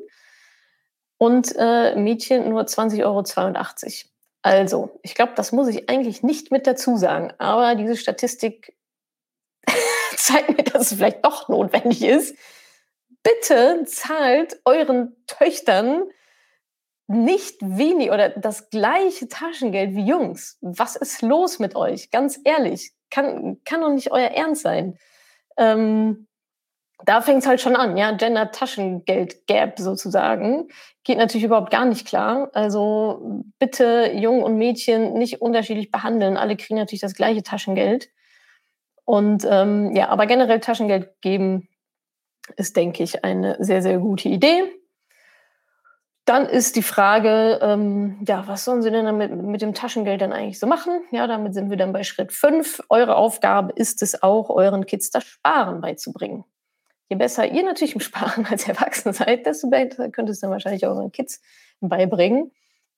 und 1.18 1.54
äh, 1.58 1.96
Mädchen 1.96 2.50
nur 2.50 2.62
20,82 2.64 3.04
Euro. 3.06 4.12
Also, 4.42 5.00
ich 5.04 5.16
glaube, 5.16 5.34
das 5.36 5.52
muss 5.52 5.68
ich 5.68 5.90
eigentlich 5.90 6.24
nicht 6.24 6.52
mit 6.52 6.68
dazu 6.68 6.98
sagen, 6.98 7.34
aber 7.38 7.76
diese 7.76 7.98
Statistik 7.98 8.78
zeigt 10.16 10.56
mir, 10.56 10.64
dass 10.64 10.92
es 10.92 10.98
vielleicht 10.98 11.26
doch 11.26 11.50
notwendig 11.50 12.04
ist. 12.04 12.38
Bitte 13.24 13.84
zahlt 13.86 14.60
euren 14.64 15.16
Töchtern 15.28 16.04
nicht 17.08 17.56
wenig 17.62 18.12
oder 18.12 18.30
das 18.30 18.70
gleiche 18.70 19.28
Taschengeld 19.28 19.96
wie 19.96 20.06
Jungs. 20.06 20.58
Was 20.62 20.96
ist 20.96 21.22
los 21.22 21.60
mit 21.60 21.76
euch? 21.76 22.12
Ganz 22.12 22.40
ehrlich, 22.44 22.92
kann, 23.10 23.58
kann 23.66 23.82
doch 23.82 23.92
nicht 23.92 24.12
euer 24.12 24.30
Ernst 24.30 24.64
sein 24.64 24.98
ähm, 25.58 26.28
da 27.06 27.22
fängt 27.22 27.40
es 27.40 27.48
halt 27.48 27.62
schon 27.62 27.76
an, 27.76 27.96
ja, 27.96 28.12
Gender-Taschengeld-Gap 28.12 29.78
sozusagen. 29.78 30.68
Geht 31.04 31.20
natürlich 31.20 31.46
überhaupt 31.46 31.70
gar 31.70 31.86
nicht 31.86 32.08
klar. 32.08 32.50
Also 32.54 33.44
bitte 33.60 34.14
Jungen 34.16 34.44
und 34.44 34.58
Mädchen 34.58 35.14
nicht 35.14 35.42
unterschiedlich 35.42 35.92
behandeln. 35.92 36.38
Alle 36.38 36.56
kriegen 36.58 36.80
natürlich 36.80 37.02
das 37.02 37.14
gleiche 37.14 37.44
Taschengeld. 37.44 38.10
Und 39.06 39.46
ähm, 39.50 39.96
ja, 39.96 40.10
aber 40.10 40.26
generell 40.26 40.60
Taschengeld 40.60 41.22
geben 41.22 41.70
ist, 42.56 42.76
denke 42.76 43.04
ich, 43.04 43.24
eine 43.24 43.58
sehr, 43.60 43.82
sehr 43.82 44.00
gute 44.00 44.30
Idee. 44.30 44.64
Dann 46.28 46.46
ist 46.46 46.76
die 46.76 46.84
Frage, 46.84 47.58
ähm, 47.62 48.18
ja, 48.28 48.46
was 48.48 48.66
sollen 48.66 48.82
Sie 48.82 48.92
denn 48.92 49.06
damit, 49.06 49.32
mit 49.32 49.62
dem 49.62 49.74
Taschengeld 49.74 50.20
dann 50.20 50.34
eigentlich 50.34 50.60
so 50.60 50.68
machen? 50.68 51.00
Ja, 51.12 51.26
damit 51.26 51.54
sind 51.54 51.70
wir 51.70 51.78
dann 51.78 51.94
bei 51.94 52.04
Schritt 52.04 52.34
5. 52.34 52.84
Eure 52.90 53.16
Aufgabe 53.16 53.72
ist 53.74 54.02
es 54.02 54.22
auch, 54.22 54.50
euren 54.50 54.86
Kids 54.86 55.10
das 55.10 55.24
Sparen 55.24 55.80
beizubringen. 55.80 56.44
Je 57.08 57.16
besser 57.16 57.50
ihr 57.50 57.64
natürlich 57.64 57.96
im 57.96 58.02
Sparen 58.02 58.46
als 58.46 58.68
Erwachsene 58.68 59.14
seid, 59.14 59.46
desto 59.46 59.70
besser 59.70 60.10
könnt 60.10 60.28
ihr 60.28 60.34
es 60.34 60.42
dann 60.42 60.52
wahrscheinlich 60.52 60.86
euren 60.86 61.14
Kids 61.14 61.42
beibringen. 61.80 62.52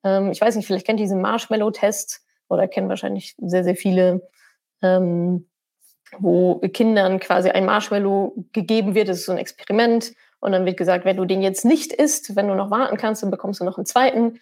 Ähm, 0.04 0.32
ich 0.32 0.42
weiß 0.42 0.56
nicht, 0.56 0.66
vielleicht 0.66 0.88
kennt 0.88 1.00
ihr 1.00 1.04
diesen 1.04 1.22
Marshmallow-Test 1.22 2.22
oder 2.48 2.68
kennen 2.68 2.90
wahrscheinlich 2.90 3.36
sehr, 3.38 3.64
sehr 3.64 3.76
viele, 3.76 4.28
ähm, 4.82 5.48
wo 6.18 6.56
Kindern 6.74 7.20
quasi 7.20 7.52
ein 7.52 7.66
Marshmallow 7.66 8.48
gegeben 8.54 8.96
wird. 8.96 9.08
Das 9.08 9.20
ist 9.20 9.26
so 9.28 9.34
ein 9.34 9.38
Experiment 9.38 10.14
und 10.40 10.52
dann 10.52 10.66
wird 10.66 10.78
gesagt, 10.78 11.06
wenn 11.06 11.18
du 11.18 11.26
den 11.26 11.42
jetzt 11.42 11.66
nicht 11.66 11.94
isst, 11.94 12.36
wenn 12.36 12.48
du 12.48 12.56
noch 12.56 12.72
warten 12.72 12.98
kannst, 12.98 13.24
dann 13.24 13.32
bekommst 13.32 13.60
du 13.60 13.66
noch 13.66 13.78
einen 13.78 13.86
zweiten. 13.86 14.40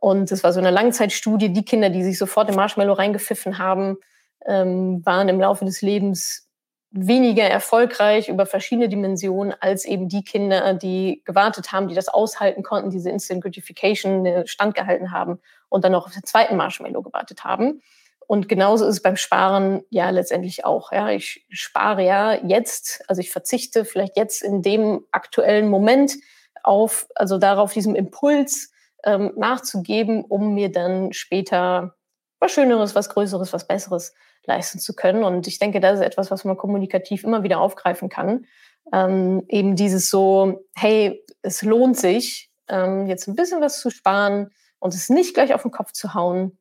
Und 0.00 0.30
es 0.30 0.44
war 0.44 0.52
so 0.52 0.60
eine 0.60 0.70
Langzeitstudie. 0.70 1.52
Die 1.52 1.64
Kinder, 1.64 1.90
die 1.90 2.04
sich 2.04 2.18
sofort 2.18 2.48
im 2.48 2.56
Marshmallow 2.56 2.92
reingepfiffen 2.92 3.58
haben, 3.58 3.96
ähm, 4.44 5.04
waren 5.04 5.28
im 5.28 5.40
Laufe 5.40 5.64
des 5.64 5.82
Lebens 5.82 6.48
weniger 6.90 7.44
erfolgreich 7.44 8.28
über 8.28 8.46
verschiedene 8.46 8.88
Dimensionen 8.88 9.54
als 9.60 9.84
eben 9.84 10.08
die 10.08 10.24
Kinder, 10.24 10.74
die 10.74 11.22
gewartet 11.24 11.72
haben, 11.72 11.88
die 11.88 11.94
das 11.94 12.08
aushalten 12.08 12.62
konnten, 12.62 12.90
diese 12.90 13.10
Instant 13.10 13.42
Gratification 13.42 14.24
äh, 14.24 14.46
standgehalten 14.46 15.12
haben 15.12 15.38
und 15.68 15.84
dann 15.84 15.92
noch 15.92 16.06
auf 16.06 16.12
den 16.12 16.24
zweiten 16.24 16.56
Marshmallow 16.56 17.02
gewartet 17.02 17.44
haben. 17.44 17.82
Und 18.26 18.48
genauso 18.48 18.86
ist 18.86 18.96
es 18.96 19.02
beim 19.02 19.16
Sparen 19.16 19.82
ja 19.90 20.10
letztendlich 20.10 20.64
auch. 20.64 20.92
Ja, 20.92 21.10
ich 21.10 21.46
spare 21.48 22.04
ja 22.04 22.34
jetzt, 22.44 23.04
also 23.08 23.20
ich 23.20 23.30
verzichte 23.30 23.84
vielleicht 23.84 24.16
jetzt 24.16 24.42
in 24.42 24.62
dem 24.62 25.04
aktuellen 25.12 25.68
Moment 25.68 26.14
auf, 26.62 27.06
also 27.14 27.38
darauf, 27.38 27.72
diesem 27.72 27.94
Impuls 27.94 28.72
ähm, 29.04 29.32
nachzugeben, 29.36 30.24
um 30.24 30.54
mir 30.54 30.72
dann 30.72 31.12
später 31.12 31.94
was 32.40 32.52
Schöneres, 32.52 32.94
was 32.94 33.08
Größeres, 33.08 33.52
was 33.52 33.68
Besseres 33.68 34.14
leisten 34.44 34.78
zu 34.78 34.94
können. 34.94 35.24
Und 35.24 35.46
ich 35.46 35.58
denke, 35.58 35.80
das 35.80 36.00
ist 36.00 36.04
etwas, 36.04 36.30
was 36.30 36.44
man 36.44 36.56
kommunikativ 36.56 37.24
immer 37.24 37.42
wieder 37.42 37.60
aufgreifen 37.60 38.08
kann. 38.08 38.46
Ähm, 38.92 39.44
eben 39.48 39.76
dieses 39.76 40.10
so, 40.10 40.64
hey, 40.74 41.24
es 41.42 41.62
lohnt 41.62 41.96
sich, 41.96 42.50
ähm, 42.68 43.06
jetzt 43.06 43.28
ein 43.28 43.36
bisschen 43.36 43.60
was 43.60 43.80
zu 43.80 43.90
sparen 43.90 44.50
und 44.78 44.94
es 44.94 45.08
nicht 45.08 45.34
gleich 45.34 45.54
auf 45.54 45.62
den 45.62 45.70
Kopf 45.70 45.92
zu 45.92 46.14
hauen, 46.14 46.58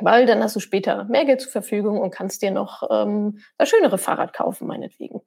weil 0.00 0.26
dann 0.26 0.42
hast 0.42 0.56
du 0.56 0.60
später 0.60 1.04
mehr 1.04 1.24
Geld 1.24 1.40
zur 1.40 1.52
Verfügung 1.52 2.00
und 2.00 2.10
kannst 2.10 2.42
dir 2.42 2.50
noch 2.50 2.82
ähm, 2.90 3.40
das 3.56 3.68
schönere 3.68 3.98
Fahrrad 3.98 4.32
kaufen, 4.32 4.66
meinetwegen. 4.66 5.20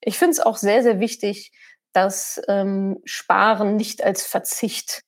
Ich 0.00 0.18
finde 0.18 0.32
es 0.32 0.40
auch 0.40 0.56
sehr, 0.56 0.82
sehr 0.82 1.00
wichtig, 1.00 1.52
dass 1.92 2.40
ähm, 2.48 3.00
Sparen 3.04 3.76
nicht 3.76 4.04
als 4.04 4.26
Verzicht 4.26 5.02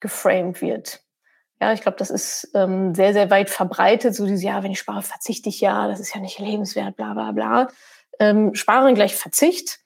geframed 0.00 0.60
wird. 0.60 1.02
Ja, 1.60 1.72
ich 1.72 1.80
glaube, 1.80 1.96
das 1.96 2.10
ist 2.10 2.50
ähm, 2.54 2.94
sehr, 2.94 3.14
sehr 3.14 3.30
weit 3.30 3.48
verbreitet. 3.48 4.14
So 4.14 4.26
dieses, 4.26 4.42
ja, 4.42 4.62
wenn 4.62 4.72
ich 4.72 4.78
spare, 4.78 5.02
verzichte 5.02 5.48
ich 5.48 5.60
ja, 5.60 5.88
das 5.88 6.00
ist 6.00 6.14
ja 6.14 6.20
nicht 6.20 6.38
lebenswert, 6.38 6.96
bla 6.96 7.14
bla 7.14 7.32
bla. 7.32 7.68
Ähm, 8.18 8.54
sparen 8.54 8.94
gleich 8.94 9.16
Verzicht, 9.16 9.80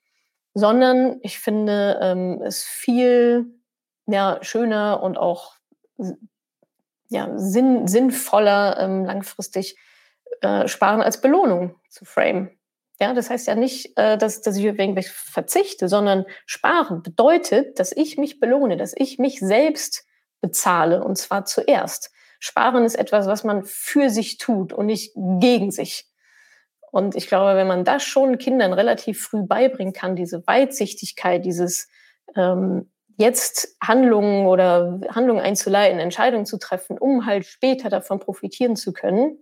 sondern 0.52 1.20
ich 1.22 1.38
finde 1.38 1.98
ähm, 2.02 2.42
es 2.42 2.64
viel 2.64 3.46
ja, 4.06 4.38
schöner 4.42 5.02
und 5.02 5.16
auch 5.16 5.54
ja, 7.10 7.30
sinn, 7.36 7.86
sinnvoller 7.86 8.78
ähm, 8.78 9.04
langfristig 9.04 9.76
äh, 10.40 10.66
Sparen 10.68 11.02
als 11.02 11.20
Belohnung 11.20 11.74
zu 11.90 12.04
frame. 12.04 12.50
Ja, 13.00 13.14
das 13.14 13.30
heißt 13.30 13.46
ja 13.46 13.54
nicht, 13.54 13.96
äh, 13.98 14.16
dass, 14.16 14.42
dass 14.42 14.56
ich 14.56 14.64
irgendwelche 14.64 15.10
verzichte, 15.10 15.88
sondern 15.88 16.24
Sparen 16.46 17.02
bedeutet, 17.02 17.78
dass 17.78 17.92
ich 17.92 18.16
mich 18.16 18.40
belohne, 18.40 18.76
dass 18.76 18.94
ich 18.96 19.18
mich 19.18 19.40
selbst 19.40 20.04
bezahle 20.40 21.04
und 21.04 21.16
zwar 21.16 21.44
zuerst. 21.44 22.10
Sparen 22.38 22.84
ist 22.84 22.94
etwas, 22.94 23.26
was 23.26 23.44
man 23.44 23.64
für 23.64 24.08
sich 24.08 24.38
tut 24.38 24.72
und 24.72 24.86
nicht 24.86 25.12
gegen 25.14 25.70
sich. 25.70 26.06
Und 26.92 27.14
ich 27.16 27.28
glaube, 27.28 27.56
wenn 27.56 27.66
man 27.66 27.84
das 27.84 28.02
schon 28.02 28.38
Kindern 28.38 28.72
relativ 28.72 29.22
früh 29.22 29.42
beibringen 29.42 29.92
kann, 29.92 30.16
diese 30.16 30.46
Weitsichtigkeit, 30.46 31.44
dieses 31.44 31.88
ähm, 32.36 32.90
jetzt 33.20 33.76
Handlungen 33.82 34.46
oder 34.46 35.00
Handlungen 35.10 35.40
einzuleiten, 35.40 36.00
Entscheidungen 36.00 36.46
zu 36.46 36.58
treffen, 36.58 36.98
um 36.98 37.26
halt 37.26 37.44
später 37.44 37.90
davon 37.90 38.18
profitieren 38.18 38.76
zu 38.76 38.92
können, 38.92 39.38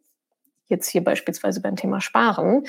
jetzt 0.67 0.89
hier 0.91 1.03
beispielsweise 1.03 1.63
beim 1.63 1.77
Thema 1.77 2.01
Sparen, 2.01 2.65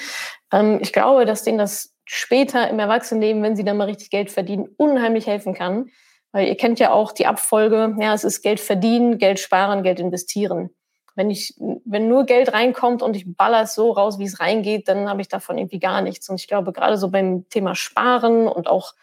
ähm, 0.54 0.80
ich 0.82 0.94
glaube, 0.94 1.26
dass 1.26 1.44
denen 1.44 1.58
das 1.58 1.96
später 2.06 2.70
im 2.70 2.80
Erwachsenenleben, 2.80 3.44
wenn 3.44 3.56
sie 3.56 3.64
dann 3.64 3.78
mal 3.78 3.86
richtig 3.86 4.10
Geld 4.10 4.32
verdienen, 4.32 4.68
unheimlich 4.78 5.28
helfen 5.28 5.54
kann. 5.54 5.90
Weil 6.32 6.48
ihr 6.48 6.58
kennt 6.58 6.80
ja 6.80 6.92
auch 6.92 7.12
die 7.12 7.26
Abfolge, 7.26 7.96
ja, 8.00 8.14
es 8.14 8.24
ist 8.24 8.44
Geld 8.44 8.60
verdienen, 8.60 9.18
Geld 9.18 9.40
sparen, 9.40 9.82
Geld 9.82 10.00
investieren. 10.00 10.70
Wenn 11.16 11.32
ich, 11.32 11.56
wenn 11.86 12.08
nur 12.08 12.26
Geld 12.26 12.54
reinkommt 12.54 13.02
und 13.02 13.16
ich 13.16 13.26
baller 13.36 13.64
es 13.64 13.74
so 13.74 13.92
raus, 13.92 14.20
wie 14.20 14.26
es 14.26 14.40
reingeht, 14.40 14.88
dann 14.88 15.10
habe 15.10 15.22
ich 15.22 15.28
davon 15.28 15.58
irgendwie 15.58 15.80
gar 15.80 16.02
nichts. 16.02 16.30
Und 16.30 16.40
ich 16.40 16.48
glaube, 16.48 16.72
gerade 16.72 16.98
so 16.98 17.10
beim 17.10 17.50
Thema 17.50 17.74
Sparen 17.74 18.48
und 18.48 18.68
auch 18.68 18.94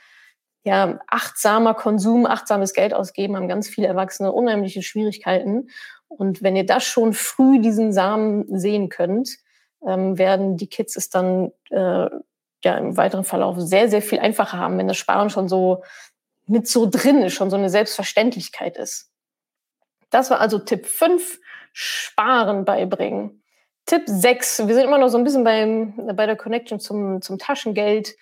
ja, 0.67 0.99
achtsamer 1.07 1.75
Konsum, 1.75 2.27
achtsames 2.27 2.73
Geld 2.73 2.93
ausgeben, 2.93 3.37
haben 3.37 3.47
ganz 3.47 3.69
viele 3.69 3.87
Erwachsene 3.87 4.33
unheimliche 4.33 4.83
Schwierigkeiten. 4.83 5.71
Und 6.09 6.43
wenn 6.43 6.57
ihr 6.57 6.67
das 6.67 6.83
schon 6.83 7.13
früh 7.13 7.61
diesen 7.61 7.93
Samen 7.93 8.59
sehen 8.59 8.89
könnt, 8.89 9.37
ähm, 9.87 10.19
werden 10.19 10.57
die 10.57 10.67
Kids 10.67 10.97
es 10.97 11.09
dann 11.09 11.53
äh, 11.71 12.09
ja 12.65 12.79
im 12.79 12.97
weiteren 12.97 13.23
Verlauf 13.23 13.61
sehr, 13.61 13.89
sehr 13.89 14.03
viel 14.03 14.19
einfacher 14.19 14.59
haben, 14.59 14.77
wenn 14.77 14.89
das 14.89 14.97
Sparen 14.97 15.31
schon 15.31 15.49
so 15.49 15.85
mit 16.47 16.67
so 16.67 16.91
drin 16.91 17.23
ist, 17.23 17.35
schon 17.35 17.51
so 17.51 17.57
eine 17.57 17.71
Selbstverständlichkeit 17.71 18.77
ist. 18.77 19.13
Das 20.11 20.31
war 20.31 20.41
also 20.41 20.59
Tipp 20.59 20.85
5, 20.87 21.39
Sparen 21.73 22.65
beibringen. 22.65 23.41
Tipp 23.85 24.03
6, 24.07 24.67
wir 24.67 24.75
sind 24.75 24.87
immer 24.87 24.99
noch 24.99 25.11
so 25.11 25.19
ein 25.19 25.23
bisschen 25.23 25.45
beim, 25.45 25.95
bei 26.17 26.27
der 26.27 26.37
Connection 26.37 26.81
zum, 26.81 27.23
zum 27.23 27.39
Taschengeld. 27.39 28.17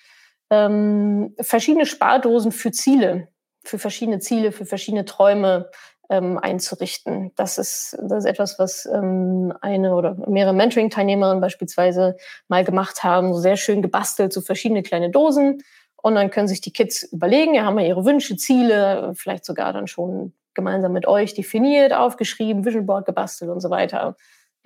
Ähm, 0.51 1.35
verschiedene 1.41 1.87
Spardosen 1.87 2.53
für 2.53 2.71
Ziele, 2.71 3.29
für 3.65 3.79
verschiedene 3.79 4.19
Ziele, 4.19 4.53
für 4.53 4.67
verschiedene 4.67 5.05
Träume 5.05 5.71
ähm, 6.11 6.39
einzurichten. 6.39 7.33
Das 7.35 7.59
ist, 7.59 7.97
das 8.03 8.25
ist 8.25 8.31
etwas, 8.31 8.59
was 8.59 8.87
ähm, 8.87 9.55
eine 9.61 9.95
oder 9.95 10.17
mehrere 10.29 10.55
Mentoring-Teilnehmerinnen 10.55 11.41
beispielsweise 11.41 12.17
mal 12.49 12.65
gemacht 12.65 13.03
haben, 13.03 13.33
so 13.33 13.41
sehr 13.41 13.57
schön 13.57 13.81
gebastelt, 13.83 14.33
so 14.33 14.41
verschiedene 14.41 14.83
kleine 14.83 15.11
Dosen 15.11 15.63
und 16.05 16.17
dann 16.17 16.31
können 16.31 16.49
sich 16.49 16.61
die 16.61 16.71
Kids 16.71 17.03
überlegen, 17.05 17.55
ja, 17.55 17.65
haben 17.65 17.79
wir 17.79 17.87
ihre 17.87 18.05
Wünsche, 18.05 18.37
Ziele, 18.37 19.15
vielleicht 19.17 19.47
sogar 19.47 19.73
dann 19.73 19.87
schon 19.87 20.35
gemeinsam 20.53 20.93
mit 20.93 21.07
euch 21.07 21.33
definiert, 21.33 21.95
aufgeschrieben, 21.95 22.67
Vision 22.67 22.85
Board 22.85 23.07
gebastelt 23.07 23.51
und 23.51 23.61
so 23.61 23.71
weiter. 23.71 24.15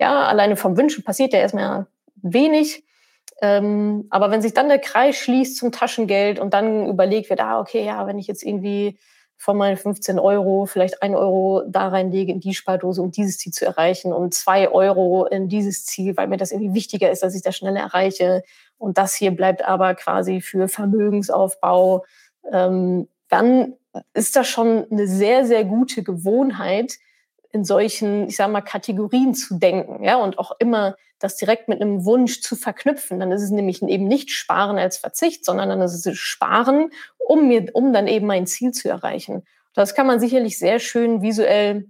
Ja, 0.01 0.23
alleine 0.23 0.57
vom 0.57 0.75
Wünschen 0.75 1.05
passiert 1.05 1.31
ja 1.31 1.39
erstmal 1.39 1.87
wenig. 2.21 2.83
Ähm, 3.41 4.07
aber 4.09 4.31
wenn 4.31 4.41
sich 4.41 4.53
dann 4.53 4.67
der 4.67 4.79
Kreis 4.79 5.15
schließt 5.17 5.57
zum 5.57 5.71
Taschengeld 5.71 6.39
und 6.39 6.53
dann 6.53 6.87
überlegt 6.87 7.29
wird, 7.29 7.41
ah, 7.41 7.59
okay, 7.59 7.85
ja, 7.85 8.05
wenn 8.07 8.17
ich 8.17 8.27
jetzt 8.27 8.43
irgendwie 8.43 8.97
von 9.37 9.55
meinen 9.55 9.77
15 9.77 10.19
Euro 10.19 10.65
vielleicht 10.65 11.01
ein 11.01 11.15
Euro 11.15 11.63
da 11.65 11.87
reinlege 11.87 12.33
in 12.33 12.41
die 12.41 12.53
Spardose, 12.53 13.01
um 13.01 13.11
dieses 13.11 13.37
Ziel 13.37 13.53
zu 13.53 13.65
erreichen 13.65 14.11
und 14.11 14.33
zwei 14.33 14.69
Euro 14.69 15.25
in 15.25 15.47
dieses 15.47 15.85
Ziel, 15.85 16.17
weil 16.17 16.27
mir 16.27 16.35
das 16.35 16.51
irgendwie 16.51 16.73
wichtiger 16.73 17.09
ist, 17.09 17.23
dass 17.23 17.35
ich 17.35 17.41
das 17.41 17.55
schneller 17.55 17.79
erreiche. 17.79 18.43
Und 18.77 18.97
das 18.97 19.15
hier 19.15 19.31
bleibt 19.31 19.65
aber 19.65 19.95
quasi 19.95 20.41
für 20.41 20.67
Vermögensaufbau. 20.67 22.03
Ähm, 22.51 23.07
dann 23.29 23.75
ist 24.13 24.35
das 24.35 24.47
schon 24.47 24.85
eine 24.91 25.07
sehr, 25.07 25.45
sehr 25.45 25.63
gute 25.63 26.03
Gewohnheit, 26.03 26.95
in 27.51 27.63
solchen, 27.63 28.27
ich 28.27 28.35
sage 28.35 28.51
mal, 28.51 28.61
Kategorien 28.61 29.33
zu 29.33 29.57
denken, 29.57 30.03
ja, 30.03 30.17
und 30.17 30.37
auch 30.37 30.51
immer 30.59 30.95
das 31.19 31.35
direkt 31.35 31.67
mit 31.67 31.81
einem 31.81 32.05
Wunsch 32.05 32.41
zu 32.41 32.55
verknüpfen. 32.55 33.19
Dann 33.19 33.31
ist 33.31 33.41
es 33.41 33.51
nämlich 33.51 33.81
eben 33.81 34.07
nicht 34.07 34.31
Sparen 34.31 34.77
als 34.77 34.97
Verzicht, 34.97 35.43
sondern 35.43 35.69
dann 35.69 35.81
ist 35.81 36.05
es 36.05 36.17
Sparen, 36.17 36.91
um 37.17 37.47
mir, 37.47 37.67
um 37.73 37.91
dann 37.91 38.07
eben 38.07 38.25
mein 38.25 38.47
Ziel 38.47 38.71
zu 38.71 38.89
erreichen. 38.89 39.43
Das 39.73 39.95
kann 39.95 40.07
man 40.07 40.19
sicherlich 40.19 40.57
sehr 40.57 40.79
schön 40.79 41.21
visuell 41.21 41.89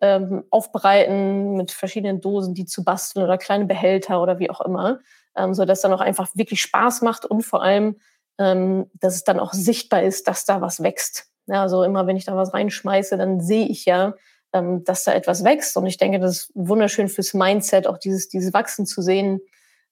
ähm, 0.00 0.44
aufbereiten 0.50 1.56
mit 1.56 1.70
verschiedenen 1.70 2.20
Dosen, 2.20 2.54
die 2.54 2.66
zu 2.66 2.84
basteln 2.84 3.24
oder 3.24 3.38
kleine 3.38 3.66
Behälter 3.66 4.20
oder 4.20 4.38
wie 4.38 4.50
auch 4.50 4.60
immer, 4.60 5.00
ähm, 5.36 5.54
so 5.54 5.64
dass 5.64 5.80
dann 5.80 5.92
auch 5.92 6.00
einfach 6.00 6.28
wirklich 6.34 6.60
Spaß 6.60 7.02
macht 7.02 7.24
und 7.24 7.42
vor 7.42 7.62
allem, 7.62 7.96
ähm, 8.38 8.90
dass 8.94 9.14
es 9.14 9.24
dann 9.24 9.38
auch 9.38 9.52
sichtbar 9.52 10.02
ist, 10.02 10.26
dass 10.26 10.44
da 10.44 10.60
was 10.60 10.82
wächst. 10.82 11.28
Ja, 11.46 11.62
also 11.62 11.82
immer, 11.82 12.06
wenn 12.06 12.16
ich 12.16 12.24
da 12.24 12.36
was 12.36 12.54
reinschmeiße, 12.54 13.16
dann 13.18 13.40
sehe 13.40 13.66
ich 13.66 13.84
ja, 13.84 14.14
ähm, 14.54 14.84
dass 14.84 15.04
da 15.04 15.12
etwas 15.12 15.44
wächst. 15.44 15.76
Und 15.76 15.84
ich 15.86 15.98
denke, 15.98 16.20
das 16.20 16.36
ist 16.36 16.52
wunderschön 16.54 17.08
fürs 17.08 17.34
Mindset, 17.34 17.86
auch 17.86 17.98
dieses, 17.98 18.28
dieses 18.28 18.54
Wachsen 18.54 18.86
zu 18.86 19.02
sehen 19.02 19.40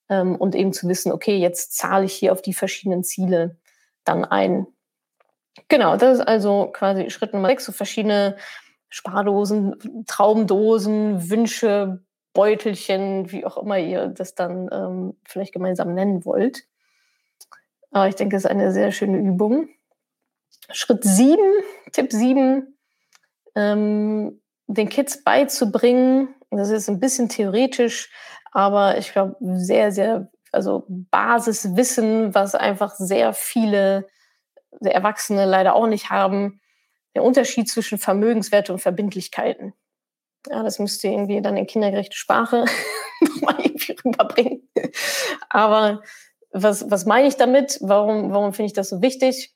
ähm, 0.09 0.37
und 0.37 0.55
eben 0.55 0.73
zu 0.73 0.89
wissen, 0.89 1.13
okay, 1.13 1.37
jetzt 1.37 1.77
zahle 1.77 2.07
ich 2.07 2.15
hier 2.15 2.33
auf 2.33 2.41
die 2.41 2.55
verschiedenen 2.55 3.03
Ziele 3.03 3.59
dann 4.05 4.25
ein. 4.25 4.67
Genau, 5.69 5.97
das 5.97 6.21
ist 6.21 6.27
also 6.27 6.71
quasi 6.73 7.11
Schritt 7.11 7.35
Nummer 7.35 7.49
sechs, 7.49 7.65
so 7.65 7.73
verschiedene 7.73 8.37
Spardosen, 8.89 10.05
Traumdosen, 10.07 11.29
Wünsche, 11.29 12.05
Beutelchen, 12.33 13.31
wie 13.33 13.45
auch 13.45 13.57
immer 13.59 13.79
ihr 13.79 14.07
das 14.09 14.35
dann 14.35 14.69
ähm, 14.73 15.17
vielleicht 15.25 15.53
gemeinsam 15.53 15.93
nennen 15.93 16.25
wollt. 16.25 16.63
Aber 17.91 18.09
ich 18.09 18.15
denke, 18.15 18.37
es 18.37 18.45
ist 18.45 18.51
eine 18.51 18.73
sehr 18.73 18.93
schöne 18.93 19.19
Übung. 19.19 19.69
Schritt 20.71 21.05
sieben, 21.05 21.53
Tipp 21.93 22.13
sieben, 22.13 22.79
ähm, 23.55 24.42
den 24.67 24.89
Kids 24.89 25.23
beizubringen, 25.23 26.35
das 26.51 26.71
ist 26.71 26.89
ein 26.89 27.01
bisschen 27.01 27.29
theoretisch, 27.29 28.11
aber 28.53 28.99
ich 28.99 29.13
glaube, 29.13 29.37
sehr, 29.41 29.93
sehr, 29.93 30.31
also 30.53 30.85
Basiswissen, 30.89 32.35
was 32.35 32.55
einfach 32.55 32.95
sehr 32.95 33.33
viele 33.33 34.07
Erwachsene 34.81 35.47
leider 35.47 35.75
auch 35.75 35.87
nicht 35.87 36.11
haben, 36.11 36.61
der 37.15 37.25
Unterschied 37.25 37.69
zwischen 37.69 37.99
Vermögenswerte 37.99 38.73
und 38.73 38.79
Verbindlichkeiten. 38.79 39.75
Ja, 40.49 40.63
das 40.63 40.79
müsst 40.79 41.05
ihr 41.05 41.13
irgendwie 41.13 41.41
dann 41.41 41.57
in 41.57 41.67
kindergerechte 41.67 42.17
Sprache 42.17 42.65
nochmal 43.21 43.57
irgendwie 43.61 43.97
rüberbringen. 44.05 44.69
Aber 45.49 46.03
was, 46.51 46.91
was 46.91 47.07
meine 47.07 47.29
ich 47.29 47.37
damit? 47.37 47.79
Warum, 47.81 48.33
warum 48.33 48.53
finde 48.53 48.67
ich 48.67 48.73
das 48.73 48.91
so 48.91 49.01
wichtig? 49.03 49.55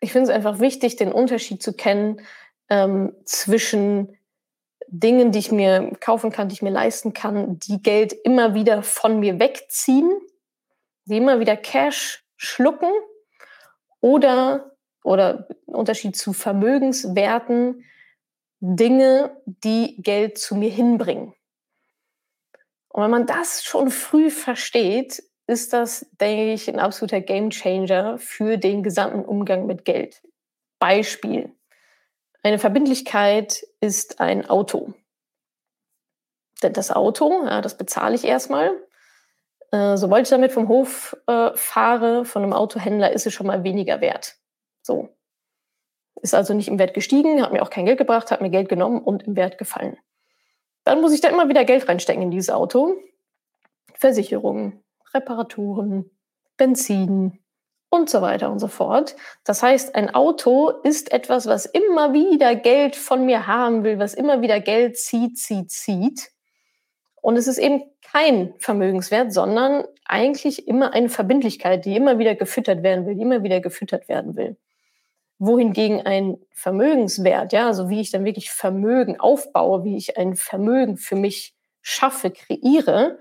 Ich 0.00 0.12
finde 0.12 0.30
es 0.30 0.34
einfach 0.34 0.60
wichtig, 0.60 0.96
den 0.96 1.12
Unterschied 1.12 1.62
zu 1.62 1.74
kennen 1.74 2.22
ähm, 2.70 3.14
zwischen 3.24 4.16
Dingen, 4.86 5.30
die 5.32 5.38
ich 5.38 5.52
mir 5.52 5.92
kaufen 6.00 6.30
kann, 6.30 6.48
die 6.48 6.54
ich 6.54 6.62
mir 6.62 6.70
leisten 6.70 7.12
kann, 7.12 7.58
die 7.58 7.82
Geld 7.82 8.12
immer 8.12 8.54
wieder 8.54 8.82
von 8.82 9.20
mir 9.20 9.38
wegziehen, 9.38 10.10
die 11.04 11.18
immer 11.18 11.38
wieder 11.40 11.56
Cash 11.56 12.24
schlucken 12.36 12.90
oder, 14.00 14.76
oder 15.04 15.46
Unterschied 15.66 16.16
zu 16.16 16.32
Vermögenswerten, 16.32 17.84
Dinge, 18.60 19.36
die 19.46 20.00
Geld 20.02 20.38
zu 20.38 20.54
mir 20.54 20.70
hinbringen. 20.70 21.34
Und 22.88 23.04
wenn 23.04 23.10
man 23.10 23.26
das 23.26 23.62
schon 23.62 23.90
früh 23.90 24.30
versteht, 24.30 25.22
ist 25.46 25.72
das, 25.72 26.06
denke 26.20 26.52
ich, 26.52 26.68
ein 26.68 26.78
absoluter 26.78 27.20
Gamechanger 27.20 28.18
für 28.18 28.56
den 28.56 28.82
gesamten 28.82 29.24
Umgang 29.24 29.66
mit 29.66 29.84
Geld. 29.84 30.22
Beispiel. 30.78 31.54
Eine 32.42 32.58
Verbindlichkeit 32.58 33.64
ist 33.80 34.20
ein 34.20 34.48
Auto. 34.48 34.94
Das 36.60 36.90
Auto, 36.90 37.44
ja, 37.44 37.60
das 37.60 37.76
bezahle 37.76 38.14
ich 38.14 38.24
erstmal. 38.24 38.76
Äh, 39.72 39.96
sobald 39.96 40.26
ich 40.26 40.30
damit 40.30 40.52
vom 40.52 40.68
Hof 40.68 41.16
äh, 41.26 41.50
fahre, 41.54 42.24
von 42.24 42.42
einem 42.42 42.52
Autohändler, 42.52 43.12
ist 43.12 43.26
es 43.26 43.32
schon 43.32 43.46
mal 43.46 43.62
weniger 43.64 44.00
wert. 44.00 44.36
So. 44.82 45.10
Ist 46.22 46.34
also 46.34 46.52
nicht 46.52 46.68
im 46.68 46.78
Wert 46.78 46.92
gestiegen, 46.92 47.42
hat 47.42 47.52
mir 47.52 47.62
auch 47.62 47.70
kein 47.70 47.86
Geld 47.86 47.98
gebracht, 47.98 48.30
hat 48.30 48.42
mir 48.42 48.50
Geld 48.50 48.68
genommen 48.68 49.00
und 49.00 49.22
im 49.22 49.36
Wert 49.36 49.58
gefallen. 49.58 49.96
Dann 50.84 51.00
muss 51.00 51.12
ich 51.12 51.20
da 51.20 51.28
immer 51.28 51.48
wieder 51.48 51.64
Geld 51.64 51.88
reinstecken 51.88 52.22
in 52.22 52.30
dieses 52.30 52.50
Auto. 52.50 52.94
Versicherungen, 53.94 54.82
Reparaturen, 55.14 56.10
Benzin, 56.56 57.38
und 57.90 58.08
so 58.08 58.22
weiter 58.22 58.50
und 58.50 58.60
so 58.60 58.68
fort. 58.68 59.16
Das 59.44 59.62
heißt, 59.62 59.94
ein 59.96 60.14
Auto 60.14 60.70
ist 60.70 61.12
etwas, 61.12 61.46
was 61.46 61.66
immer 61.66 62.12
wieder 62.12 62.54
Geld 62.54 62.96
von 62.96 63.26
mir 63.26 63.46
haben 63.46 63.84
will, 63.84 63.98
was 63.98 64.14
immer 64.14 64.40
wieder 64.40 64.60
Geld 64.60 64.96
zieht, 64.96 65.36
zieht, 65.38 65.70
zieht. 65.70 66.30
Und 67.20 67.36
es 67.36 67.48
ist 67.48 67.58
eben 67.58 67.82
kein 68.00 68.54
Vermögenswert, 68.58 69.32
sondern 69.32 69.84
eigentlich 70.04 70.66
immer 70.66 70.94
eine 70.94 71.08
Verbindlichkeit, 71.08 71.84
die 71.84 71.96
immer 71.96 72.18
wieder 72.18 72.34
gefüttert 72.34 72.82
werden 72.82 73.06
will, 73.06 73.16
die 73.16 73.22
immer 73.22 73.42
wieder 73.42 73.60
gefüttert 73.60 74.08
werden 74.08 74.36
will. 74.36 74.56
Wohingegen 75.38 76.00
ein 76.06 76.38
Vermögenswert, 76.52 77.52
ja, 77.52 77.66
also 77.66 77.88
wie 77.88 78.00
ich 78.00 78.10
dann 78.10 78.24
wirklich 78.24 78.50
Vermögen 78.50 79.18
aufbaue, 79.18 79.84
wie 79.84 79.96
ich 79.96 80.16
ein 80.16 80.36
Vermögen 80.36 80.96
für 80.96 81.16
mich 81.16 81.54
schaffe, 81.82 82.30
kreiere, 82.30 83.18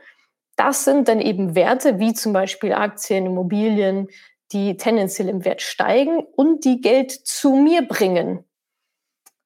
das 0.56 0.84
sind 0.84 1.08
dann 1.08 1.22
eben 1.22 1.56
Werte 1.56 2.00
wie 2.00 2.14
zum 2.14 2.34
Beispiel 2.34 2.74
Aktien, 2.74 3.26
Immobilien, 3.26 4.10
die 4.52 4.78
tendenziell 4.78 5.30
im 5.30 5.46
Wert 5.46 5.62
steigen 5.62 6.20
und 6.36 6.66
die 6.66 6.82
Geld 6.82 7.12
zu 7.12 7.56
mir 7.56 7.84
bringen. 7.84 8.44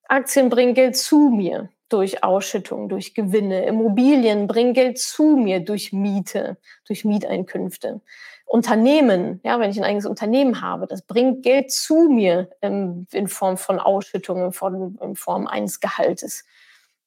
Aktien 0.08 0.50
bringen 0.50 0.74
Geld 0.74 0.96
zu 0.96 1.30
mir 1.30 1.70
durch 1.90 2.24
Ausschüttung, 2.24 2.90
durch 2.90 3.14
Gewinne. 3.14 3.66
Immobilien 3.66 4.48
bringen 4.48 4.74
Geld 4.74 4.98
zu 4.98 5.36
mir 5.36 5.60
durch 5.60 5.94
Miete, 5.94 6.58
durch 6.88 7.06
Mieteinkünfte. 7.06 8.02
Unternehmen, 8.46 9.40
ja, 9.44 9.60
wenn 9.60 9.72
ich 9.72 9.78
ein 9.78 9.84
eigenes 9.84 10.06
Unternehmen 10.06 10.62
habe, 10.62 10.86
das 10.88 11.02
bringt 11.02 11.44
Geld 11.44 11.72
zu 11.72 12.10
mir 12.10 12.50
in, 12.62 13.08
in 13.12 13.28
Form 13.28 13.58
von 13.58 13.80
Ausschüttungen, 13.80 14.46
in 14.46 14.54
Form, 14.54 14.98
in 15.02 15.16
Form 15.16 15.48
eines 15.48 15.80
Gehaltes. 15.80 16.46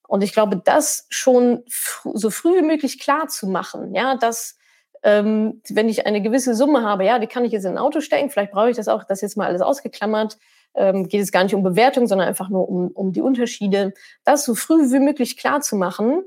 Und 0.08 0.22
ich 0.22 0.32
glaube, 0.32 0.56
das 0.64 1.06
schon 1.08 1.62
so 1.66 2.30
früh 2.30 2.58
wie 2.58 2.66
möglich 2.66 2.98
klar 2.98 3.28
zu 3.28 3.46
machen, 3.46 3.94
ja, 3.94 4.16
dass 4.16 4.56
ähm, 5.02 5.62
wenn 5.68 5.88
ich 5.88 6.06
eine 6.06 6.22
gewisse 6.22 6.54
Summe 6.54 6.82
habe, 6.82 7.04
ja, 7.04 7.18
die 7.18 7.26
kann 7.26 7.44
ich 7.44 7.52
jetzt 7.52 7.64
in 7.64 7.72
ein 7.72 7.78
Auto 7.78 8.00
stecken, 8.00 8.30
vielleicht 8.30 8.52
brauche 8.52 8.70
ich 8.70 8.76
das 8.76 8.88
auch, 8.88 9.04
das 9.04 9.20
jetzt 9.20 9.36
mal 9.36 9.46
alles 9.46 9.62
ausgeklammert, 9.62 10.38
ähm, 10.74 11.08
geht 11.08 11.22
es 11.22 11.32
gar 11.32 11.42
nicht 11.42 11.54
um 11.54 11.62
Bewertung, 11.62 12.06
sondern 12.06 12.28
einfach 12.28 12.48
nur 12.48 12.68
um, 12.68 12.88
um 12.88 13.12
die 13.12 13.22
Unterschiede, 13.22 13.94
das 14.24 14.44
so 14.44 14.54
früh 14.54 14.90
wie 14.92 14.98
möglich 14.98 15.36
klar 15.36 15.60
zu 15.60 15.76
machen, 15.76 16.22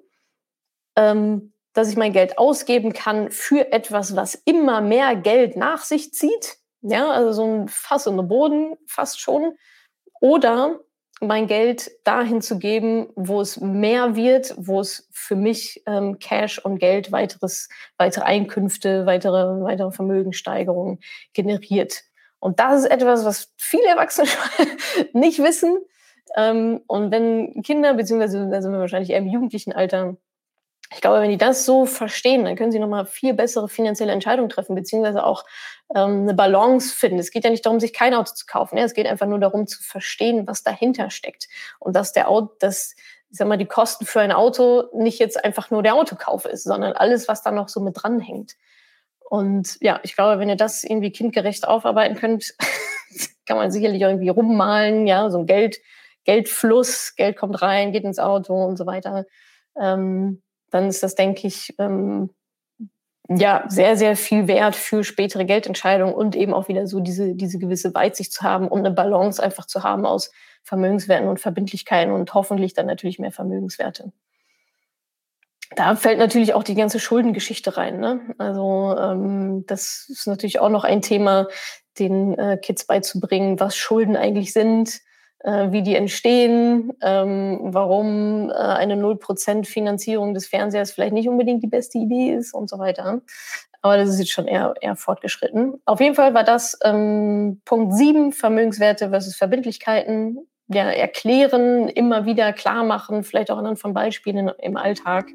ähm, 0.96 1.54
dass 1.74 1.90
ich 1.90 1.98
mein 1.98 2.14
Geld 2.14 2.38
ausgeben 2.38 2.94
kann 2.94 3.32
für 3.32 3.72
etwas, 3.72 4.16
was 4.16 4.36
immer 4.36 4.82
mehr 4.82 5.16
Geld 5.16 5.56
nach 5.56 5.84
sich 5.84 6.14
zieht. 6.14 6.58
Ja, 6.82 7.12
also 7.12 7.32
so 7.32 7.46
ein 7.46 7.68
Fass 7.68 8.08
in 8.08 8.18
den 8.18 8.28
Boden 8.28 8.76
fast 8.88 9.20
schon. 9.20 9.54
Oder 10.20 10.80
mein 11.22 11.48
Geld 11.48 11.92
dahin 12.04 12.42
zu 12.42 12.60
geben, 12.60 13.10
wo 13.16 13.42
es 13.42 13.60
mehr 13.60 14.16
wird, 14.16 14.54
wo 14.58 14.80
es 14.80 15.08
für 15.12 15.36
mich 15.36 15.84
ähm, 15.86 16.20
Cash 16.20 16.60
und 16.60 16.80
Geld, 16.80 17.12
weiteres, 17.12 17.70
weitere 17.98 18.24
Einkünfte, 18.24 19.06
weitere, 19.06 19.62
weitere 19.62 19.92
Vermögenssteigerungen 19.92 21.00
generiert. 21.34 22.04
Und 22.40 22.60
das 22.60 22.84
ist 22.84 22.92
etwas, 22.92 23.26
was 23.26 23.54
viele 23.58 23.88
Erwachsene 23.88 24.30
nicht 25.14 25.40
wissen. 25.40 25.78
Ähm, 26.38 26.82
und 26.88 27.12
wenn 27.12 27.62
Kinder, 27.64 27.94
beziehungsweise 27.94 28.50
da 28.50 28.62
sind 28.62 28.72
wir 28.72 28.80
wahrscheinlich 28.80 29.10
eher 29.10 29.18
im 29.18 29.28
jugendlichen 29.28 29.74
Alter, 29.74 30.16
ich 30.92 31.02
glaube, 31.02 31.22
wenn 31.22 31.30
die 31.30 31.38
das 31.38 31.66
so 31.66 31.86
verstehen, 31.86 32.46
dann 32.46 32.56
können 32.56 32.72
sie 32.72 32.80
nochmal 32.80 33.06
viel 33.06 33.34
bessere 33.34 33.70
finanzielle 33.70 34.12
Entscheidungen 34.12 34.50
treffen, 34.50 34.76
beziehungsweise 34.76 35.24
auch 35.24 35.46
ähm, 35.96 36.24
eine 36.24 36.34
Balance 36.34 36.96
finden. 36.96 37.20
Es 37.20 37.30
geht 37.30 37.44
ja 37.44 37.52
nicht 37.52 37.66
darum, 37.66 37.80
sich 37.80 37.94
kein 37.94 38.16
Auto 38.16 38.34
zu 38.34 38.46
kaufen. 38.48 38.78
Ja? 38.78 38.86
Es 38.86 38.94
geht 38.94 39.06
einfach 39.06 39.28
nur 39.28 39.40
darum 39.40 39.68
zu 39.68 39.84
verstehen, 39.84 40.48
was 40.48 40.64
dahinter 40.64 41.12
steckt. 41.12 41.48
Und 41.78 41.96
dass 41.96 42.12
der 42.12 42.28
Auto, 42.28 42.56
dass, 42.60 42.96
ich 43.30 43.38
sag 43.38 43.48
mal, 43.48 43.58
die 43.58 43.68
Kosten 43.68 44.06
für 44.06 44.22
ein 44.22 44.32
Auto 44.32 44.86
nicht 44.94 45.20
jetzt 45.20 45.44
einfach 45.44 45.70
nur 45.70 45.84
der 45.84 45.94
Autokauf 45.94 46.46
ist, 46.46 46.64
sondern 46.64 46.94
alles, 46.94 47.28
was 47.28 47.44
da 47.44 47.52
noch 47.52 47.70
so 47.70 47.82
mit 47.82 48.02
dranhängt. 48.02 48.56
Und 49.30 49.78
ja, 49.82 50.00
ich 50.02 50.16
glaube, 50.16 50.40
wenn 50.40 50.50
ihr 50.50 50.56
das 50.56 50.84
irgendwie 50.84 51.12
kindgerecht 51.12 51.68
aufarbeiten 51.68 52.16
könnt, 52.16 52.56
kann 53.46 53.58
man 53.58 53.70
sicherlich 53.70 54.02
irgendwie 54.02 54.30
rummalen, 54.30 55.06
ja, 55.06 55.30
so 55.30 55.38
ein 55.38 55.46
Geld, 55.46 55.78
Geldfluss, 56.24 57.14
Geld 57.16 57.38
kommt 57.38 57.62
rein, 57.62 57.92
geht 57.92 58.06
ins 58.06 58.18
Auto 58.18 58.56
und 58.56 58.78
so 58.78 58.88
weiter. 58.88 59.26
Ähm, 59.80 60.42
dann 60.72 60.88
ist 60.88 61.04
das, 61.04 61.16
denke 61.16 61.48
ich, 61.48 61.76
ähm, 61.80 62.30
ja, 63.30 63.66
sehr, 63.68 63.96
sehr 63.96 64.16
viel 64.16 64.48
wert 64.48 64.76
für 64.76 65.04
spätere 65.04 65.46
Geldentscheidungen 65.46 66.16
und 66.16 66.36
eben 66.36 66.54
auch 66.54 66.68
wieder 66.68 66.88
so 66.88 67.00
diese, 67.00 67.36
diese 67.36 67.60
gewisse 67.60 67.94
Weitsicht 67.94 68.34
zu 68.34 68.42
haben 68.42 68.68
und 68.68 68.80
eine 68.80 68.92
Balance 68.92 69.42
einfach 69.42 69.68
zu 69.68 69.84
haben 69.84 70.06
aus 70.06 70.32
Vermögenswerten 70.64 71.28
und 71.28 71.40
Verbindlichkeiten 71.40 72.12
und 72.12 72.34
hoffentlich 72.34 72.74
dann 72.74 72.88
natürlich 72.88 73.20
mehr 73.20 73.32
Vermögenswerte. 73.32 74.12
Da 75.76 75.96
fällt 75.96 76.18
natürlich 76.18 76.56
auch 76.56 76.64
die 76.64 76.74
ganze 76.74 77.00
Schuldengeschichte 77.00 77.78
rein. 77.78 78.00
Ne? 78.00 78.22
Also 78.40 78.96
ähm, 78.98 79.66
das 79.68 80.08
ist 80.10 80.26
natürlich 80.26 80.60
auch 80.60 80.70
noch 80.70 80.84
ein 80.84 81.04
Thema, 81.04 81.48
den 82.00 82.38
äh, 82.40 82.58
Kids 82.58 82.88
beizubringen, 82.88 83.60
was 83.60 83.76
Schulden 83.76 84.16
eigentlich 84.16 84.54
sind, 84.54 85.02
äh, 85.40 85.72
wie 85.72 85.84
die 85.84 85.96
entstehen, 85.96 86.92
ähm, 87.02 87.60
warum 87.62 88.50
äh, 88.50 88.54
eine 88.54 88.96
0% 88.96 89.66
Finanzierung 89.66 90.34
des 90.34 90.48
Fernsehers 90.48 90.92
vielleicht 90.92 91.14
nicht 91.14 91.30
unbedingt 91.30 91.64
die 91.64 91.68
beste 91.68 91.98
Idee 91.98 92.34
ist 92.34 92.54
und 92.54 92.70
so 92.70 92.78
weiter. 92.78 93.22
Aber 93.82 93.96
das 93.96 94.10
ist 94.10 94.20
jetzt 94.20 94.32
schon 94.32 94.48
eher, 94.48 94.74
eher 94.82 94.96
fortgeschritten. 94.96 95.82
Auf 95.86 96.02
jeden 96.02 96.16
Fall 96.16 96.34
war 96.34 96.44
das 96.44 96.78
ähm, 96.84 97.62
Punkt 97.64 97.94
7, 97.94 98.34
Vermögenswerte 98.34 99.10
versus 99.10 99.36
Verbindlichkeiten. 99.36 100.40
Ja, 100.68 100.84
erklären, 100.84 101.88
immer 101.88 102.26
wieder 102.26 102.54
klar 102.54 102.84
machen, 102.84 103.24
vielleicht 103.24 103.50
auch 103.50 103.58
anhand 103.58 103.80
von 103.80 103.94
Beispielen 103.94 104.52
im 104.60 104.78
Alltag. 104.78 105.28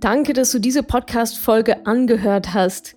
Danke, 0.00 0.32
dass 0.32 0.50
du 0.50 0.58
diese 0.58 0.82
Podcast-Folge 0.82 1.86
angehört 1.86 2.54
hast. 2.54 2.96